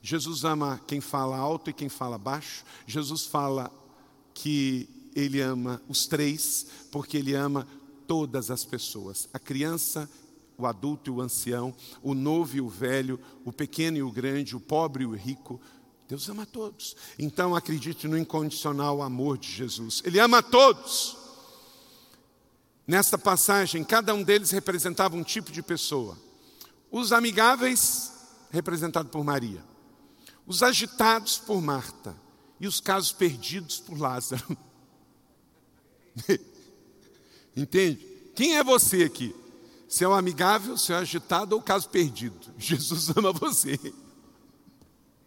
[0.02, 2.64] Jesus ama quem fala alto e quem fala baixo.
[2.86, 3.70] Jesus fala
[4.32, 7.66] que ele ama os três, porque ele ama
[8.06, 10.08] todas as pessoas: a criança,
[10.56, 14.56] o adulto e o ancião, o novo e o velho, o pequeno e o grande,
[14.56, 15.60] o pobre e o rico.
[16.08, 16.96] Deus ama todos.
[17.18, 20.02] Então acredite no incondicional amor de Jesus.
[20.04, 21.16] Ele ama todos.
[22.84, 26.18] Nesta passagem, cada um deles representava um tipo de pessoa.
[26.90, 28.12] Os amigáveis,
[28.50, 29.64] representados por Maria.
[30.46, 32.16] Os agitados por Marta.
[32.58, 34.56] E os casos perdidos por Lázaro.
[37.56, 38.04] Entende?
[38.34, 39.34] Quem é você aqui?
[39.88, 42.38] Se é um amigável, se é um agitado ou caso perdido.
[42.58, 43.78] Jesus ama você.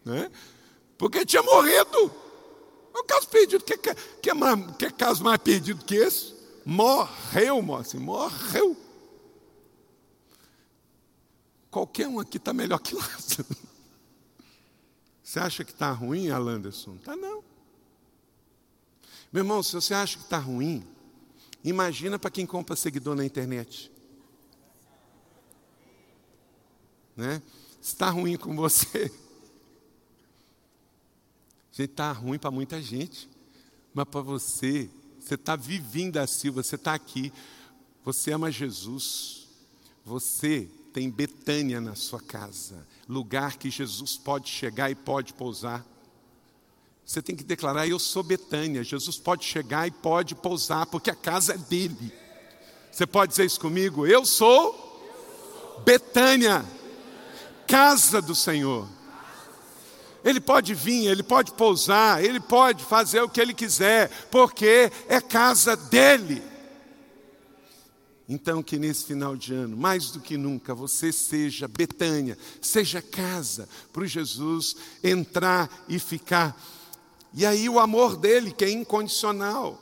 [0.05, 0.29] Né?
[0.97, 2.11] Porque tinha morrido.
[2.93, 3.63] É um caso perdido.
[3.63, 4.35] Que, que, que, é
[4.77, 6.33] que caso mais perdido que esse?
[6.65, 8.77] Morreu, moça, morreu.
[11.73, 13.47] Qualquer um aqui está melhor que Lázaro.
[15.23, 16.97] Você acha que está ruim, Alanderson?
[16.97, 17.43] Está não.
[19.31, 20.85] Meu irmão, se você acha que está ruim,
[21.63, 23.91] imagina para quem compra seguidor na internet.
[27.15, 27.41] Né?
[27.81, 29.09] Está ruim com você.
[31.71, 33.27] Gente, está ruim para muita gente.
[33.95, 34.87] Mas para você,
[35.19, 37.33] você está vivendo a Silva, você está aqui.
[38.03, 39.47] Você ama Jesus.
[40.05, 45.83] Você tem Betânia na sua casa, lugar que Jesus pode chegar e pode pousar.
[47.03, 48.83] Você tem que declarar: Eu sou Betânia.
[48.83, 52.13] Jesus pode chegar e pode pousar, porque a casa é dele.
[52.91, 54.05] Você pode dizer isso comigo?
[54.05, 56.63] Eu sou Betânia,
[57.67, 58.87] casa do Senhor.
[60.23, 65.19] Ele pode vir, ele pode pousar, ele pode fazer o que ele quiser, porque é
[65.19, 66.52] casa dele.
[68.27, 73.67] Então, que nesse final de ano, mais do que nunca, você seja Betânia, seja casa
[73.91, 76.57] para Jesus entrar e ficar.
[77.33, 79.81] E aí, o amor dele, que é incondicional,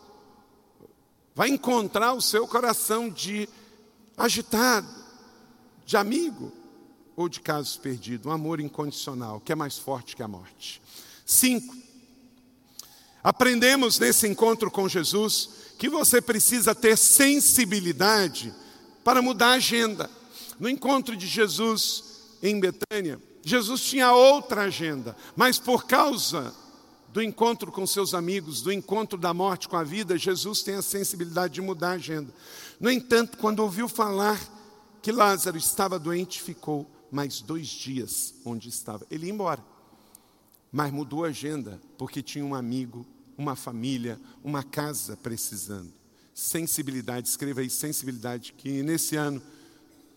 [1.35, 3.47] vai encontrar o seu coração de
[4.17, 4.89] agitado,
[5.85, 6.51] de amigo
[7.15, 8.25] ou de casos perdidos.
[8.25, 10.81] Um amor incondicional, que é mais forte que a morte.
[11.25, 11.75] Cinco,
[13.23, 18.53] aprendemos nesse encontro com Jesus que você precisa ter sensibilidade
[19.03, 20.11] para mudar a agenda.
[20.59, 26.53] No encontro de Jesus em Betânia, Jesus tinha outra agenda, mas por causa
[27.11, 30.83] do encontro com seus amigos, do encontro da morte com a vida, Jesus tem a
[30.83, 32.31] sensibilidade de mudar a agenda.
[32.79, 34.39] No entanto, quando ouviu falar
[35.01, 39.03] que Lázaro estava doente, ficou mais dois dias onde estava.
[39.09, 39.65] Ele ia embora,
[40.71, 43.03] mas mudou a agenda, porque tinha um amigo
[43.37, 45.91] uma família, uma casa precisando.
[46.33, 49.41] Sensibilidade, escreva aí sensibilidade, que nesse ano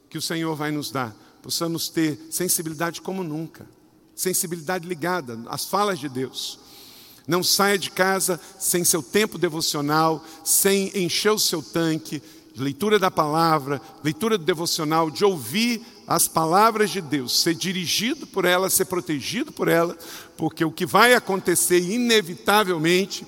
[0.09, 3.67] que o Senhor vai nos dar, possamos ter sensibilidade como nunca,
[4.15, 6.59] sensibilidade ligada às falas de Deus.
[7.27, 12.23] Não saia de casa sem seu tempo devocional, sem encher o seu tanque,
[12.57, 18.45] leitura da palavra, leitura do devocional, de ouvir as palavras de Deus, ser dirigido por
[18.45, 19.97] ela, ser protegido por ela,
[20.37, 23.27] porque o que vai acontecer inevitavelmente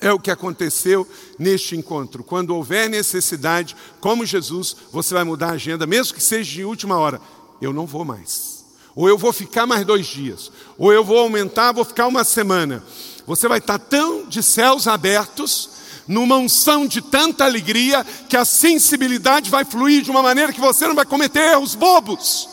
[0.00, 2.24] é o que aconteceu neste encontro.
[2.24, 6.98] Quando houver necessidade, como Jesus, você vai mudar a agenda, mesmo que seja de última
[6.98, 7.20] hora.
[7.60, 8.64] Eu não vou mais.
[8.94, 10.50] Ou eu vou ficar mais dois dias.
[10.76, 12.84] Ou eu vou aumentar, vou ficar uma semana.
[13.26, 15.70] Você vai estar tão de céus abertos,
[16.06, 20.86] numa unção de tanta alegria, que a sensibilidade vai fluir de uma maneira que você
[20.86, 22.48] não vai cometer erros bobos.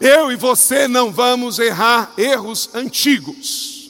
[0.00, 3.83] Eu e você não vamos errar erros antigos.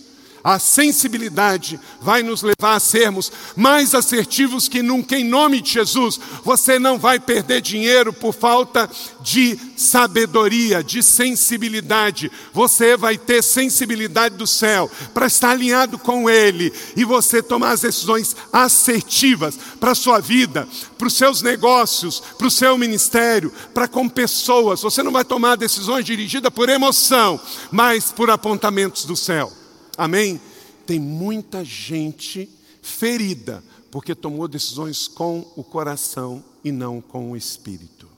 [0.45, 6.21] A sensibilidade vai nos levar a sermos mais assertivos que nunca, em nome de Jesus.
[6.45, 8.87] Você não vai perder dinheiro por falta
[9.23, 12.31] de sabedoria, de sensibilidade.
[12.53, 17.81] Você vai ter sensibilidade do céu para estar alinhado com Ele e você tomar as
[17.81, 23.89] decisões assertivas para a sua vida, para os seus negócios, para o seu ministério, para
[23.89, 24.83] com pessoas.
[24.83, 27.41] Você não vai tomar decisões dirigidas por emoção,
[27.73, 29.64] mas por apontamentos do céu.
[29.97, 30.41] Amém?
[30.87, 32.49] Tem muita gente
[32.83, 38.09] ferida porque tomou decisões com o coração e não com o espírito.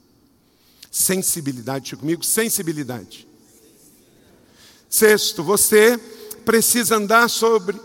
[0.91, 3.29] Sensibilidade, comigo, sensibilidade.
[4.89, 5.99] Sexto, você
[6.45, 7.79] precisa andar sobre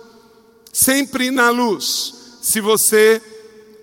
[0.72, 2.14] sempre na luz.
[2.42, 3.22] Se você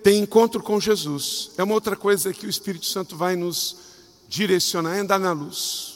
[0.03, 3.77] tem encontro com Jesus, é uma outra coisa que o Espírito Santo vai nos
[4.27, 5.88] direcionar, é andar na luz.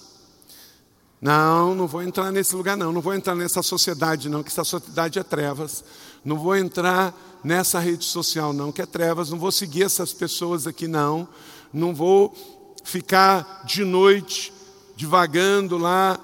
[1.23, 2.91] Não, não vou entrar nesse lugar, não.
[2.91, 5.81] Não vou entrar nessa sociedade, não, que essa sociedade é trevas.
[6.23, 9.29] Não vou entrar nessa rede social, não, que é trevas.
[9.29, 11.25] Não vou seguir essas pessoas aqui, não.
[11.71, 12.36] Não vou
[12.83, 14.51] ficar de noite
[14.97, 16.19] divagando lá,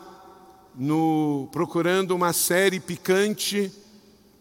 [0.76, 3.72] no, procurando uma série picante.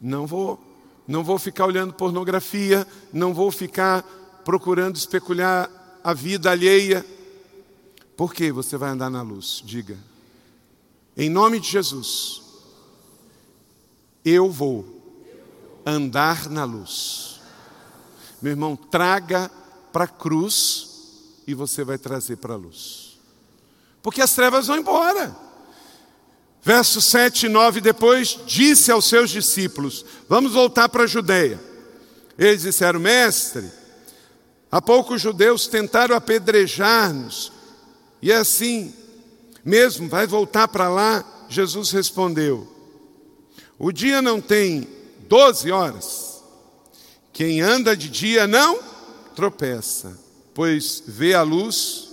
[0.00, 0.58] Não vou.
[1.06, 2.84] Não vou ficar olhando pornografia.
[3.12, 4.02] Não vou ficar
[4.44, 5.70] procurando especular
[6.02, 7.06] a vida alheia.
[8.16, 9.62] Por que você vai andar na luz?
[9.64, 10.07] Diga.
[11.18, 12.40] Em nome de Jesus,
[14.24, 14.86] eu vou
[15.84, 17.40] andar na luz.
[18.40, 19.50] Meu irmão, traga
[19.92, 20.88] para a cruz
[21.44, 23.18] e você vai trazer para a luz.
[24.00, 25.36] Porque as trevas vão embora.
[26.62, 31.60] Verso 7 e 9, depois disse aos seus discípulos: Vamos voltar para a Judéia.
[32.38, 33.68] Eles disseram: Mestre,
[34.70, 37.50] há pouco os judeus tentaram apedrejar-nos,
[38.22, 38.94] e assim
[39.68, 41.24] mesmo vai voltar para lá?
[41.48, 42.66] Jesus respondeu:
[43.78, 44.88] O dia não tem
[45.28, 46.42] doze horas.
[47.32, 48.80] Quem anda de dia não
[49.36, 50.18] tropeça,
[50.54, 52.08] pois vê a luz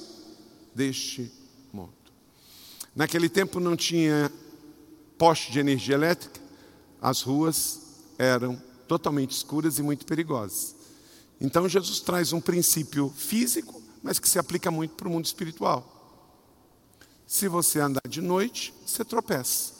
[0.75, 1.31] deste
[1.73, 1.93] mundo.
[2.95, 4.31] Naquele tempo não tinha
[5.17, 6.39] poste de energia elétrica,
[7.01, 7.81] as ruas
[8.19, 10.75] eram totalmente escuras e muito perigosas.
[11.39, 15.94] Então Jesus traz um princípio físico, mas que se aplica muito para o mundo espiritual.
[17.27, 19.73] Se você andar de noite, você tropeça.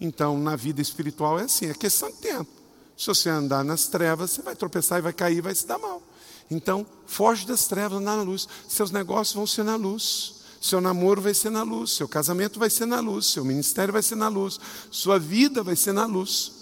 [0.00, 2.50] Então, na vida espiritual é assim, é questão de tempo.
[2.96, 6.02] Se você andar nas trevas, você vai tropeçar e vai cair, vai se dar mal.
[6.50, 8.46] Então, foge das trevas, anda na luz.
[8.68, 10.42] Seus negócios vão ser na luz.
[10.60, 14.02] Seu namoro vai ser na luz, seu casamento vai ser na luz, seu ministério vai
[14.02, 14.60] ser na luz,
[14.92, 16.52] sua vida vai ser na luz.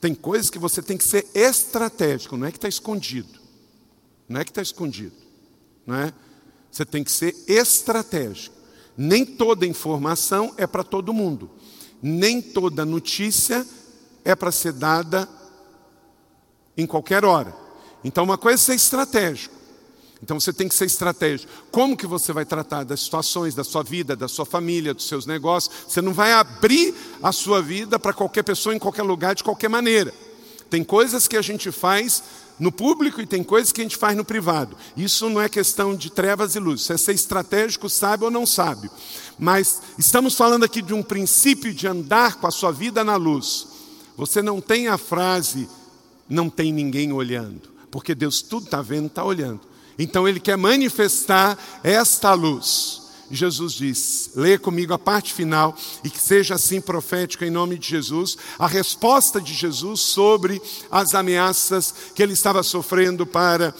[0.00, 3.38] Tem coisas que você tem que ser estratégico, não é que está escondido.
[4.26, 5.14] Não é que está escondido.
[5.86, 6.14] Não é?
[6.70, 8.55] Você tem que ser estratégico.
[8.96, 11.50] Nem toda informação é para todo mundo.
[12.02, 13.66] Nem toda notícia
[14.24, 15.28] é para ser dada
[16.76, 17.54] em qualquer hora.
[18.04, 19.56] Então, uma coisa é ser estratégico.
[20.22, 21.52] Então você tem que ser estratégico.
[21.70, 25.26] Como que você vai tratar das situações da sua vida, da sua família, dos seus
[25.26, 25.74] negócios?
[25.86, 29.68] Você não vai abrir a sua vida para qualquer pessoa em qualquer lugar de qualquer
[29.68, 30.14] maneira.
[30.70, 32.22] Tem coisas que a gente faz
[32.58, 34.76] no público e tem coisas que a gente faz no privado.
[34.96, 38.46] Isso não é questão de trevas e luz, isso é ser estratégico, sabe ou não
[38.46, 38.90] sabe.
[39.38, 43.68] Mas estamos falando aqui de um princípio de andar com a sua vida na luz.
[44.16, 45.68] Você não tem a frase,
[46.28, 49.60] não tem ninguém olhando, porque Deus tudo está vendo, está olhando.
[49.98, 53.05] Então Ele quer manifestar esta luz.
[53.30, 57.88] Jesus diz: leia comigo a parte final e que seja assim profético em nome de
[57.88, 60.60] Jesus, a resposta de Jesus sobre
[60.90, 63.74] as ameaças que ele estava sofrendo para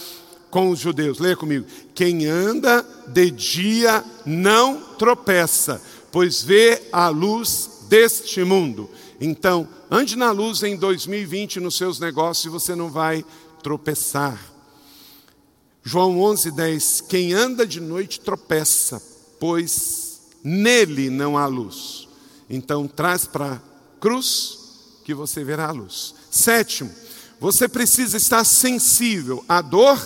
[0.51, 1.19] com os judeus.
[1.19, 5.81] Leia comigo: quem anda de dia não tropeça,
[6.11, 8.91] pois vê a luz deste mundo.
[9.21, 13.25] Então, ande na luz em 2020 nos seus negócios e você não vai
[13.63, 14.39] tropeçar.
[15.85, 22.09] João 11:10 Quem anda de noite tropeça pois nele não há luz.
[22.49, 23.61] Então traz para a
[24.01, 24.59] cruz,
[25.05, 26.15] que você verá a luz.
[26.31, 26.91] Sétimo,
[27.41, 29.99] você precisa estar sensível à dor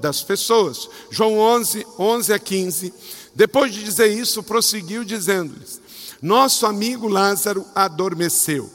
[0.00, 0.88] das pessoas.
[1.10, 2.94] João 11, 11 a 15.
[3.34, 5.80] Depois de dizer isso, prosseguiu dizendo-lhes:
[6.20, 8.70] Nosso amigo Lázaro adormeceu,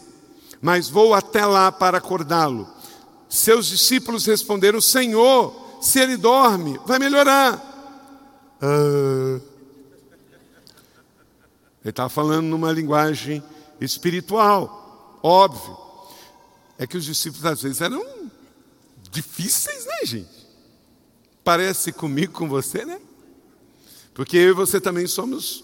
[0.61, 2.67] mas vou até lá para acordá-lo.
[3.29, 7.65] Seus discípulos responderam: Senhor, se ele dorme, vai melhorar.
[8.61, 9.48] Ah.
[11.83, 13.43] Ele estava falando numa linguagem
[13.79, 15.77] espiritual, óbvio.
[16.77, 18.03] É que os discípulos às vezes eram
[19.11, 20.47] difíceis, né, gente?
[21.43, 22.99] Parece comigo, com você, né?
[24.13, 25.63] Porque eu e você também somos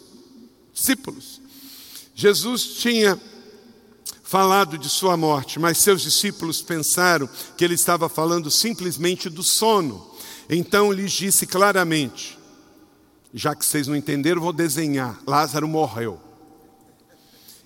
[0.74, 1.41] discípulos.
[2.13, 3.20] Jesus tinha
[4.24, 10.11] falado de sua morte, mas seus discípulos pensaram que ele estava falando simplesmente do sono.
[10.49, 12.38] Então lhes disse claramente:
[13.38, 15.20] já que vocês não entenderam, vou desenhar.
[15.28, 16.18] Lázaro morreu.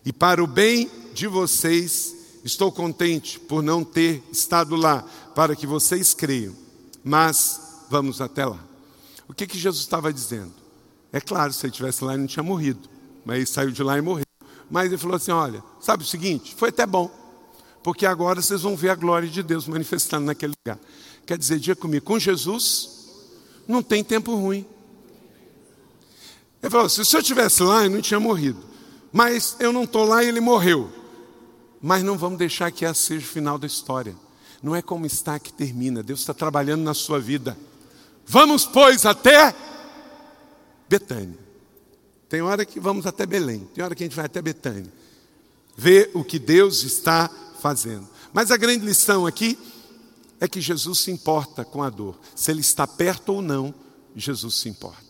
[0.03, 5.05] E para o bem de vocês, estou contente por não ter estado lá,
[5.35, 6.55] para que vocês creiam.
[7.03, 8.59] Mas vamos até lá.
[9.27, 10.51] O que, que Jesus estava dizendo?
[11.13, 12.89] É claro, se ele estivesse lá, ele não tinha morrido.
[13.23, 14.25] Mas ele saiu de lá e morreu.
[14.71, 16.55] Mas ele falou assim: olha, sabe o seguinte?
[16.55, 17.11] Foi até bom.
[17.83, 20.79] Porque agora vocês vão ver a glória de Deus manifestando naquele lugar.
[21.27, 22.89] Quer dizer, dia comigo, com Jesus,
[23.67, 24.65] não tem tempo ruim.
[26.61, 28.59] Ele falou: se eu estivesse lá, eu não tinha morrido.
[29.11, 30.89] Mas eu não estou lá e ele morreu.
[31.81, 34.15] Mas não vamos deixar que esse seja o final da história.
[34.61, 36.03] Não é como está que termina.
[36.03, 37.57] Deus está trabalhando na sua vida.
[38.25, 39.55] Vamos, pois, até
[40.87, 41.49] Betânia.
[42.29, 44.91] Tem hora que vamos até Belém, tem hora que a gente vai até Betânia.
[45.75, 47.29] Ver o que Deus está
[47.59, 48.07] fazendo.
[48.31, 49.57] Mas a grande lição aqui
[50.39, 52.19] é que Jesus se importa com a dor.
[52.35, 53.73] Se ele está perto ou não,
[54.15, 55.08] Jesus se importa.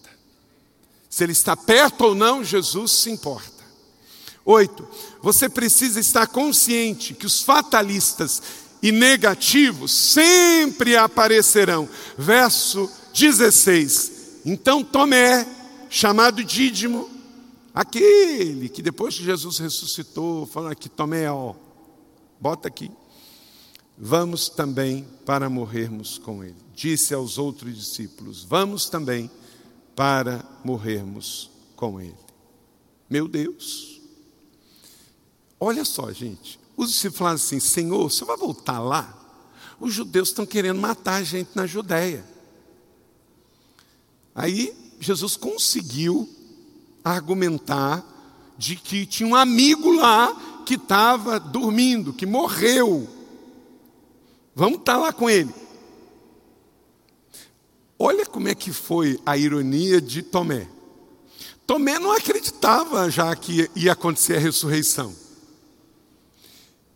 [1.10, 3.60] Se ele está perto ou não, Jesus se importa.
[4.46, 4.88] Oito,
[5.22, 8.42] você precisa estar consciente que os fatalistas
[8.82, 11.90] e negativos sempre aparecerão.
[12.18, 14.42] Verso 16.
[14.46, 15.48] Então Tomé,
[15.90, 17.10] chamado Dídimo,
[17.74, 21.54] aquele que depois que Jesus ressuscitou, falando aqui, Tomé, ó,
[22.40, 22.90] bota aqui.
[23.98, 26.56] Vamos também para morrermos com ele.
[26.74, 29.30] Disse aos outros discípulos: Vamos também
[30.00, 32.16] para morrermos com Ele.
[33.10, 34.00] Meu Deus.
[35.60, 36.58] Olha só, gente.
[36.78, 39.14] Os discípulos falaram assim: Senhor, você vai voltar lá?
[39.78, 42.24] Os judeus estão querendo matar a gente na Judéia.
[44.34, 46.30] Aí Jesus conseguiu
[47.04, 48.02] argumentar
[48.58, 53.06] de que tinha um amigo lá que estava dormindo, que morreu.
[54.56, 55.54] Vamos estar lá com ele.
[58.50, 60.68] É que foi a ironia de Tomé.
[61.68, 65.16] Tomé não acreditava já que ia acontecer a ressurreição.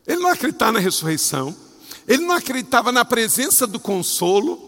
[0.08, 1.56] Ele não acreditava na ressurreição,
[2.08, 4.60] ele não acreditava na presença do consolo.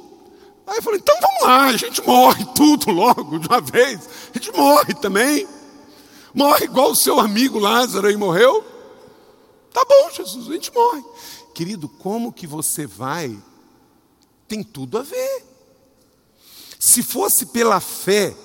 [0.67, 4.07] Aí falei: então vamos lá, a gente morre tudo logo, de uma vez.
[4.31, 5.47] A gente morre também.
[6.35, 8.63] Morre igual o seu amigo Lázaro aí morreu.
[9.73, 11.03] Tá bom, Jesus, a gente morre.
[11.55, 13.35] Querido, como que você vai?
[14.47, 15.54] Tem tudo a ver.
[16.85, 18.35] Se fosse pela fé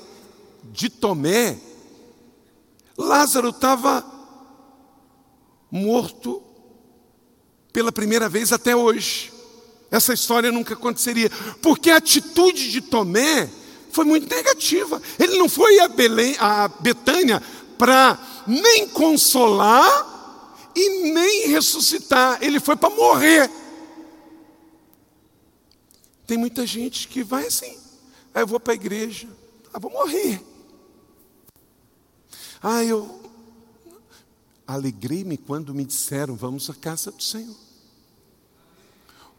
[0.73, 1.59] de Tomé,
[2.97, 4.03] Lázaro estava
[5.71, 6.43] morto
[7.71, 9.31] pela primeira vez até hoje.
[9.91, 11.29] Essa história nunca aconteceria,
[11.61, 13.47] porque a atitude de Tomé
[13.93, 15.03] foi muito negativa.
[15.19, 17.43] Ele não foi a, Belém, a Betânia
[17.77, 23.51] para nem consolar e nem ressuscitar, ele foi para morrer.
[26.27, 27.80] Tem muita gente que vai assim.
[28.35, 29.29] Aí eu vou para a igreja.
[29.73, 30.41] Ah, vou morrer.
[32.63, 33.21] Ah, eu
[34.67, 37.57] alegrei-me quando me disseram, vamos à casa do Senhor.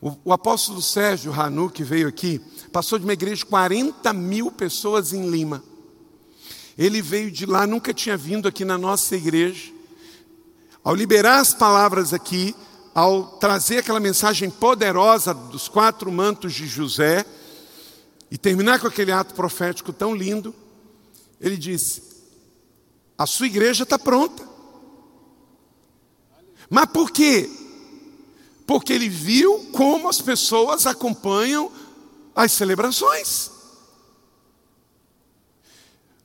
[0.01, 2.39] O, o apóstolo Sérgio Ranu, que veio aqui,
[2.71, 5.63] passou de uma igreja de 40 mil pessoas em Lima.
[6.77, 9.71] Ele veio de lá, nunca tinha vindo aqui na nossa igreja.
[10.83, 12.55] Ao liberar as palavras aqui,
[12.93, 17.23] ao trazer aquela mensagem poderosa dos quatro mantos de José,
[18.31, 20.55] e terminar com aquele ato profético tão lindo,
[21.41, 22.01] ele disse:
[23.17, 24.49] A sua igreja está pronta.
[26.69, 27.49] Mas por quê?
[28.65, 31.69] Porque ele viu como as pessoas acompanham
[32.33, 33.51] as celebrações.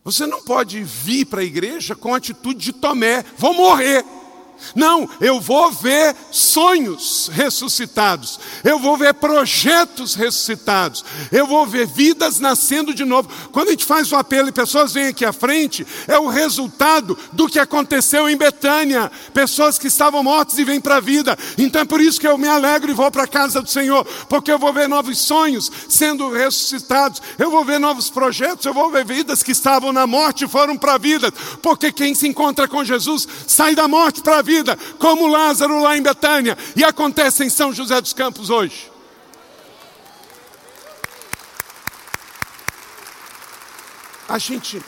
[0.04, 4.04] Você não pode vir para a igreja com a atitude de Tomé, vou morrer.
[4.74, 12.40] Não, eu vou ver sonhos ressuscitados, eu vou ver projetos ressuscitados, eu vou ver vidas
[12.40, 13.28] nascendo de novo.
[13.52, 17.16] Quando a gente faz o apelo e pessoas vêm aqui à frente, é o resultado
[17.32, 19.11] do que aconteceu em Betânia.
[19.32, 21.38] Pessoas que estavam mortas e vêm para a vida.
[21.59, 24.04] Então é por isso que eu me alegro e vou para a casa do Senhor,
[24.28, 28.90] porque eu vou ver novos sonhos sendo ressuscitados, eu vou ver novos projetos, eu vou
[28.90, 31.30] ver vidas que estavam na morte e foram para a vida,
[31.62, 35.97] porque quem se encontra com Jesus sai da morte para a vida como Lázaro lá
[35.97, 38.90] em Betânia, e acontece em São José dos Campos hoje.
[44.28, 44.82] A gente,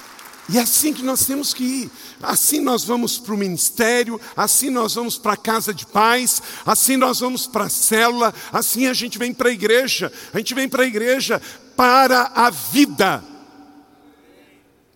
[0.49, 1.91] e é assim que nós temos que ir.
[2.21, 6.97] Assim nós vamos para o ministério, assim nós vamos para a casa de paz, assim
[6.97, 10.13] nós vamos para a célula, assim a gente vem para a igreja.
[10.33, 11.41] A gente vem para a igreja
[11.77, 13.23] para a vida.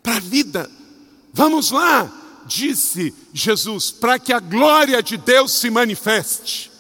[0.02, 0.68] Para a vida.
[1.32, 2.10] Vamos lá,
[2.52, 6.70] disse Jesus, para que a glória de Deus se manifeste.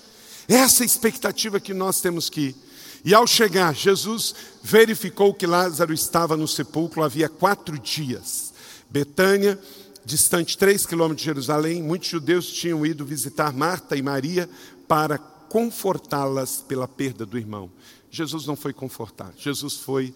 [0.46, 2.56] Essa é a expectativa que nós temos que ir.
[3.04, 8.52] E ao chegar, Jesus verificou que Lázaro estava no sepulcro havia quatro dias.
[8.90, 9.58] Betânia,
[10.04, 14.48] distante três quilômetros de Jerusalém, muitos judeus tinham ido visitar Marta e Maria
[14.86, 17.70] para confortá-las pela perda do irmão.
[18.10, 20.14] Jesus não foi confortar, Jesus foi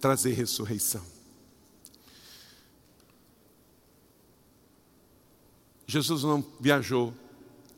[0.00, 1.13] trazer ressurreição.
[5.86, 7.12] Jesus não viajou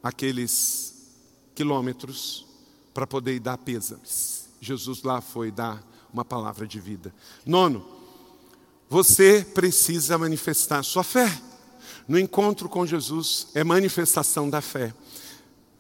[0.02, 0.94] aqueles
[1.54, 2.46] quilômetros
[2.94, 4.48] para poder dar pêsames.
[4.60, 7.14] Jesus lá foi dar uma palavra de vida.
[7.44, 7.86] Nono,
[8.88, 11.30] você precisa manifestar sua fé.
[12.06, 14.94] No encontro com Jesus é manifestação da fé.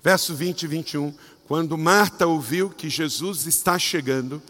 [0.02, 1.14] Verso 20 e 21.
[1.46, 4.42] Quando Marta ouviu que Jesus está chegando,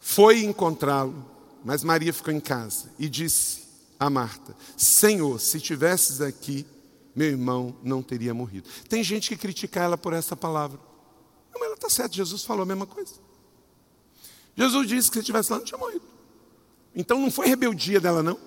[0.00, 1.24] foi encontrá-lo,
[1.64, 3.63] mas Maria ficou em casa e disse:
[3.98, 6.66] a Marta: Senhor, se tivesses aqui,
[7.14, 8.68] meu irmão não teria morrido.
[8.88, 10.78] Tem gente que critica ela por essa palavra.
[11.52, 13.14] Não, mas ela está certa, Jesus falou a mesma coisa.
[14.56, 16.04] Jesus disse que se tivesse lá, não tinha morrido.
[16.94, 18.38] Então não foi rebeldia dela, não.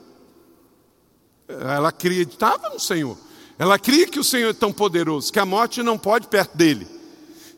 [1.47, 3.17] Ela acreditava no Senhor.
[3.57, 6.87] Ela cria que o Senhor é tão poderoso, que a morte não pode perto dele.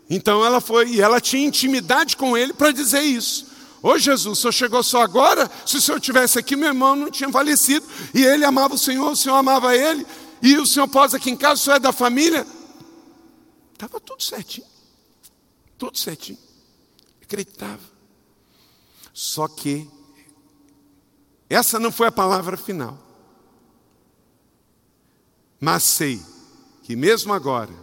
[0.10, 3.49] Então ela foi, e ela tinha intimidade com ele para dizer isso.
[3.82, 5.50] Ô Jesus, o senhor chegou só agora?
[5.66, 7.86] Se o senhor tivesse aqui, meu irmão não tinha falecido.
[8.14, 10.06] E ele amava o Senhor, o Senhor amava ele.
[10.42, 12.46] E o senhor pôs aqui em casa, o senhor é da família.
[13.74, 14.68] Estava tudo certinho.
[15.78, 16.38] Tudo certinho.
[17.22, 17.80] Acreditava.
[19.14, 19.90] Só que
[21.50, 22.98] essa não foi a palavra final.
[25.60, 26.22] Mas sei
[26.84, 27.74] que mesmo agora,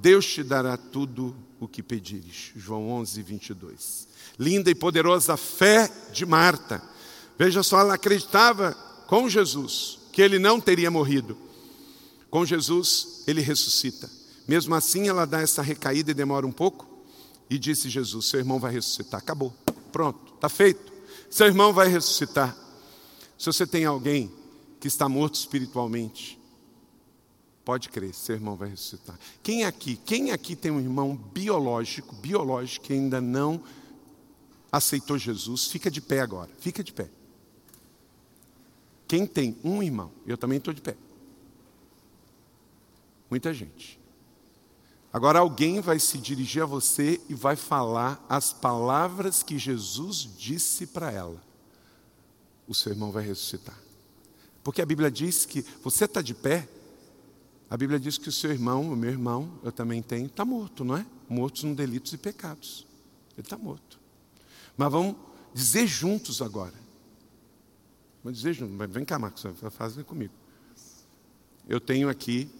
[0.00, 2.52] Deus te dará tudo o que pedires.
[2.56, 6.80] João 11, 22 linda e poderosa fé de Marta.
[7.38, 8.72] Veja só, ela acreditava
[9.06, 11.36] com Jesus que ele não teria morrido.
[12.30, 14.08] Com Jesus, ele ressuscita.
[14.46, 16.86] Mesmo assim, ela dá essa recaída e demora um pouco.
[17.50, 19.20] E disse Jesus: Seu irmão vai ressuscitar.
[19.20, 19.52] Acabou.
[19.90, 20.92] Pronto, está feito.
[21.30, 22.56] Seu irmão vai ressuscitar.
[23.38, 24.30] Se você tem alguém
[24.80, 26.37] que está morto espiritualmente,
[27.68, 29.20] pode crer, seu irmão vai ressuscitar.
[29.42, 33.62] Quem aqui, quem aqui tem um irmão biológico, biológico que ainda não
[34.72, 37.10] aceitou Jesus, fica de pé agora, fica de pé.
[39.06, 40.96] Quem tem um irmão, eu também estou de pé.
[43.28, 44.00] Muita gente.
[45.12, 50.86] Agora alguém vai se dirigir a você e vai falar as palavras que Jesus disse
[50.86, 51.44] para ela.
[52.66, 53.78] O seu irmão vai ressuscitar.
[54.64, 56.66] Porque a Bíblia diz que você está de pé,
[57.70, 60.84] a Bíblia diz que o seu irmão, o meu irmão, eu também tenho, está morto,
[60.84, 61.06] não é?
[61.28, 62.86] Mortos nos delitos e pecados.
[63.36, 64.00] Ele está morto.
[64.76, 65.16] Mas vamos
[65.52, 66.74] dizer juntos agora.
[68.24, 68.74] Vamos dizer juntos.
[68.90, 70.32] Vem cá, Marcos, faz comigo.
[71.68, 72.50] Eu tenho aqui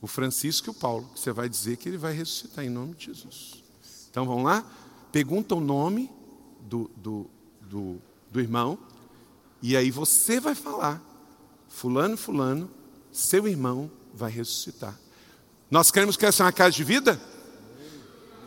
[0.00, 2.94] o Francisco e o Paulo, que você vai dizer que ele vai ressuscitar em nome
[2.94, 3.64] de Jesus.
[4.10, 4.64] Então vamos lá?
[5.10, 6.10] Pergunta o nome
[6.60, 7.30] do, do,
[7.62, 7.98] do,
[8.30, 8.78] do irmão,
[9.60, 11.02] e aí você vai falar:
[11.68, 12.70] Fulano, Fulano,
[13.14, 14.98] seu irmão vai ressuscitar.
[15.70, 17.20] Nós queremos que essa é uma casa de vida?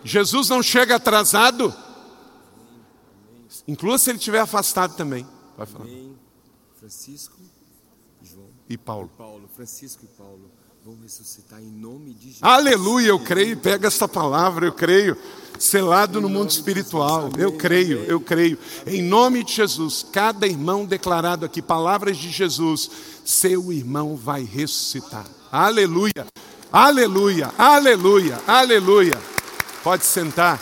[0.04, 1.74] Jesus não chega atrasado.
[3.66, 5.26] Inclua se ele estiver afastado também.
[5.58, 5.86] Vai falar.
[5.86, 6.16] Amém.
[6.78, 7.40] Francisco,
[8.22, 9.10] João e Paulo.
[9.14, 9.50] E Paulo.
[9.56, 10.52] Francisco e Paulo
[10.88, 12.42] vão ressuscitar em nome de Jesus.
[12.42, 13.58] Aleluia, eu creio.
[13.58, 15.18] Pega esta palavra, eu creio.
[15.60, 17.30] Selado no mundo espiritual.
[17.38, 18.58] Eu creio, eu creio.
[18.86, 22.90] Em nome de Jesus, cada irmão declarado aqui, palavras de Jesus,
[23.26, 25.26] seu irmão vai ressuscitar.
[25.52, 26.26] Aleluia,
[26.72, 29.22] aleluia, aleluia, aleluia.
[29.84, 30.58] Pode sentar.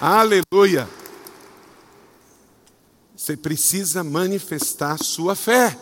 [0.00, 0.88] Aleluia.
[3.14, 5.78] Você precisa manifestar sua fé.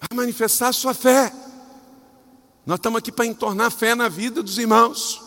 [0.00, 1.32] Vai manifestar sua fé.
[2.70, 5.20] Nós estamos aqui para entornar fé na vida dos irmãos.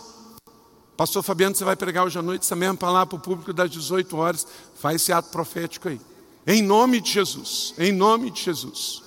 [0.95, 3.69] Pastor Fabiano, você vai pregar hoje à noite essa mesma palavra para o público das
[3.69, 4.47] 18 horas.
[4.75, 5.99] Faz esse ato profético aí.
[6.47, 7.73] Em nome de Jesus.
[7.77, 9.03] Em nome de Jesus.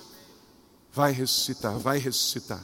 [0.93, 2.63] Vai ressuscitar, vai ressuscitar.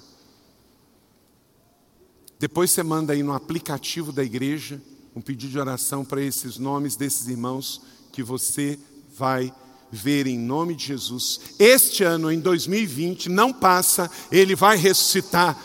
[2.38, 4.80] Depois você manda aí no aplicativo da igreja
[5.16, 8.78] um pedido de oração para esses nomes desses irmãos que você
[9.18, 9.52] vai
[9.96, 11.40] ver em nome de Jesus.
[11.60, 15.56] Este ano, em 2020, não passa, ele vai ressuscitar.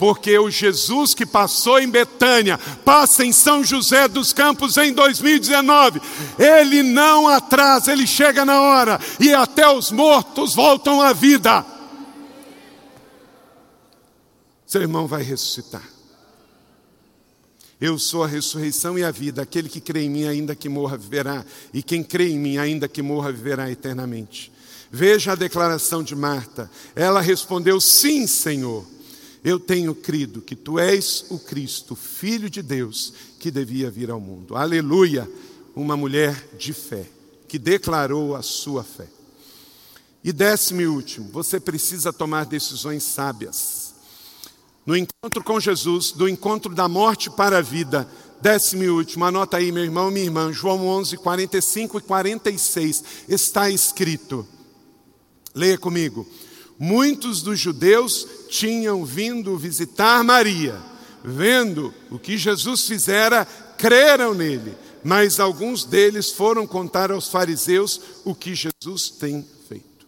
[0.00, 6.00] Porque o Jesus que passou em Betânia, passa em São José dos Campos em 2019.
[6.38, 11.64] Ele não atrasa, ele chega na hora e até os mortos voltam à vida.
[14.66, 15.97] Seu irmão vai ressuscitar.
[17.80, 19.42] Eu sou a ressurreição e a vida.
[19.42, 21.44] Aquele que crê em mim, ainda que morra, viverá.
[21.72, 24.50] E quem crê em mim, ainda que morra, viverá eternamente.
[24.90, 26.68] Veja a declaração de Marta.
[26.96, 28.84] Ela respondeu: Sim, Senhor.
[29.44, 34.20] Eu tenho crido que tu és o Cristo, filho de Deus, que devia vir ao
[34.20, 34.56] mundo.
[34.56, 35.30] Aleluia!
[35.76, 37.06] Uma mulher de fé,
[37.46, 39.06] que declarou a sua fé.
[40.24, 43.87] E décimo e último, você precisa tomar decisões sábias
[44.88, 48.08] no encontro com Jesus, do encontro da morte para a vida.
[48.40, 53.68] Décimo e último, anota aí, meu irmão, minha irmã, João 11, 45 e 46, está
[53.68, 54.48] escrito.
[55.54, 56.26] Leia comigo.
[56.78, 60.80] Muitos dos judeus tinham vindo visitar Maria,
[61.22, 64.74] vendo o que Jesus fizera, creram nele,
[65.04, 70.06] mas alguns deles foram contar aos fariseus o que Jesus tem feito.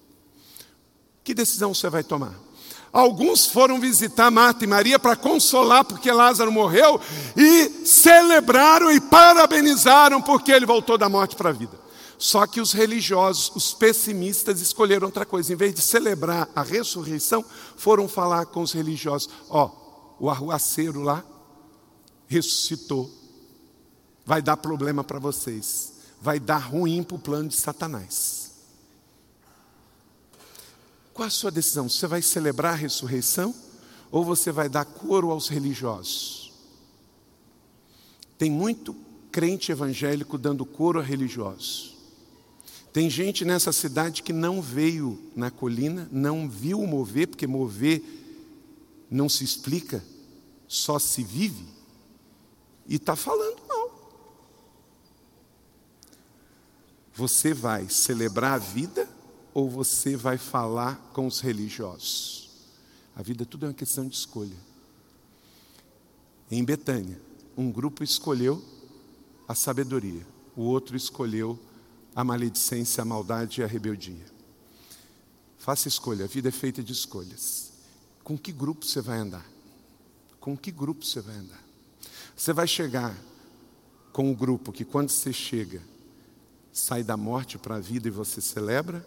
[1.23, 2.50] Que decisão você vai tomar?
[2.93, 7.01] Alguns foram visitar Marta e Maria para consolar porque Lázaro morreu
[7.37, 11.79] e celebraram e parabenizaram porque ele voltou da morte para a vida.
[12.19, 15.53] Só que os religiosos, os pessimistas, escolheram outra coisa.
[15.53, 17.45] Em vez de celebrar a ressurreição,
[17.77, 19.71] foram falar com os religiosos: Ó,
[20.21, 21.25] oh, o arruaceiro lá
[22.27, 23.11] ressuscitou.
[24.27, 25.95] Vai dar problema para vocês.
[26.21, 28.40] Vai dar ruim para o plano de Satanás.
[31.21, 31.87] Qual a sua decisão?
[31.87, 33.55] Você vai celebrar a ressurreição
[34.11, 36.51] ou você vai dar coro aos religiosos?
[38.39, 38.97] Tem muito
[39.31, 41.95] crente evangélico dando coro a religiosos.
[42.91, 48.03] Tem gente nessa cidade que não veio na colina, não viu mover, porque mover
[49.11, 50.03] não se explica,
[50.67, 51.67] só se vive,
[52.87, 53.91] e está falando mal.
[57.13, 59.07] Você vai celebrar a vida
[59.53, 62.51] ou você vai falar com os religiosos?
[63.15, 64.57] A vida tudo é uma questão de escolha.
[66.51, 67.21] Em Betânia,
[67.57, 68.65] um grupo escolheu
[69.47, 70.27] a sabedoria,
[70.57, 71.59] o outro escolheu
[72.15, 74.27] a maledicência, a maldade e a rebeldia.
[75.59, 77.73] Faça escolha, a vida é feita de escolhas.
[78.25, 79.47] Com que grupo você vai andar?
[80.41, 81.63] Com que grupo você vai andar?
[82.37, 83.17] Você vai chegar
[84.13, 85.83] com o grupo que, quando você chega,
[86.73, 89.07] sai da morte para a vida e você celebra?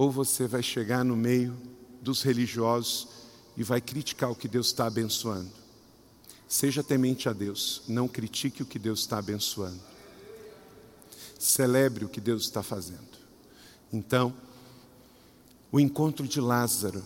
[0.00, 1.54] Ou você vai chegar no meio
[2.00, 3.06] dos religiosos
[3.54, 5.50] e vai criticar o que Deus está abençoando.
[6.48, 9.78] Seja temente a Deus, não critique o que Deus está abençoando.
[11.38, 13.10] Celebre o que Deus está fazendo.
[13.92, 14.32] Então,
[15.70, 17.04] o encontro de Lázaro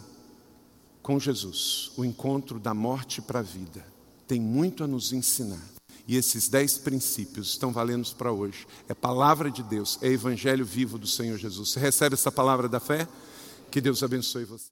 [1.03, 3.85] com Jesus, o encontro da morte para a vida,
[4.29, 5.74] tem muito a nos ensinar.
[6.07, 8.67] E esses dez princípios estão valendo para hoje.
[8.89, 11.71] É palavra de Deus, é evangelho vivo do Senhor Jesus.
[11.71, 13.09] Você recebe essa palavra da fé?
[13.71, 14.63] Que Deus abençoe você.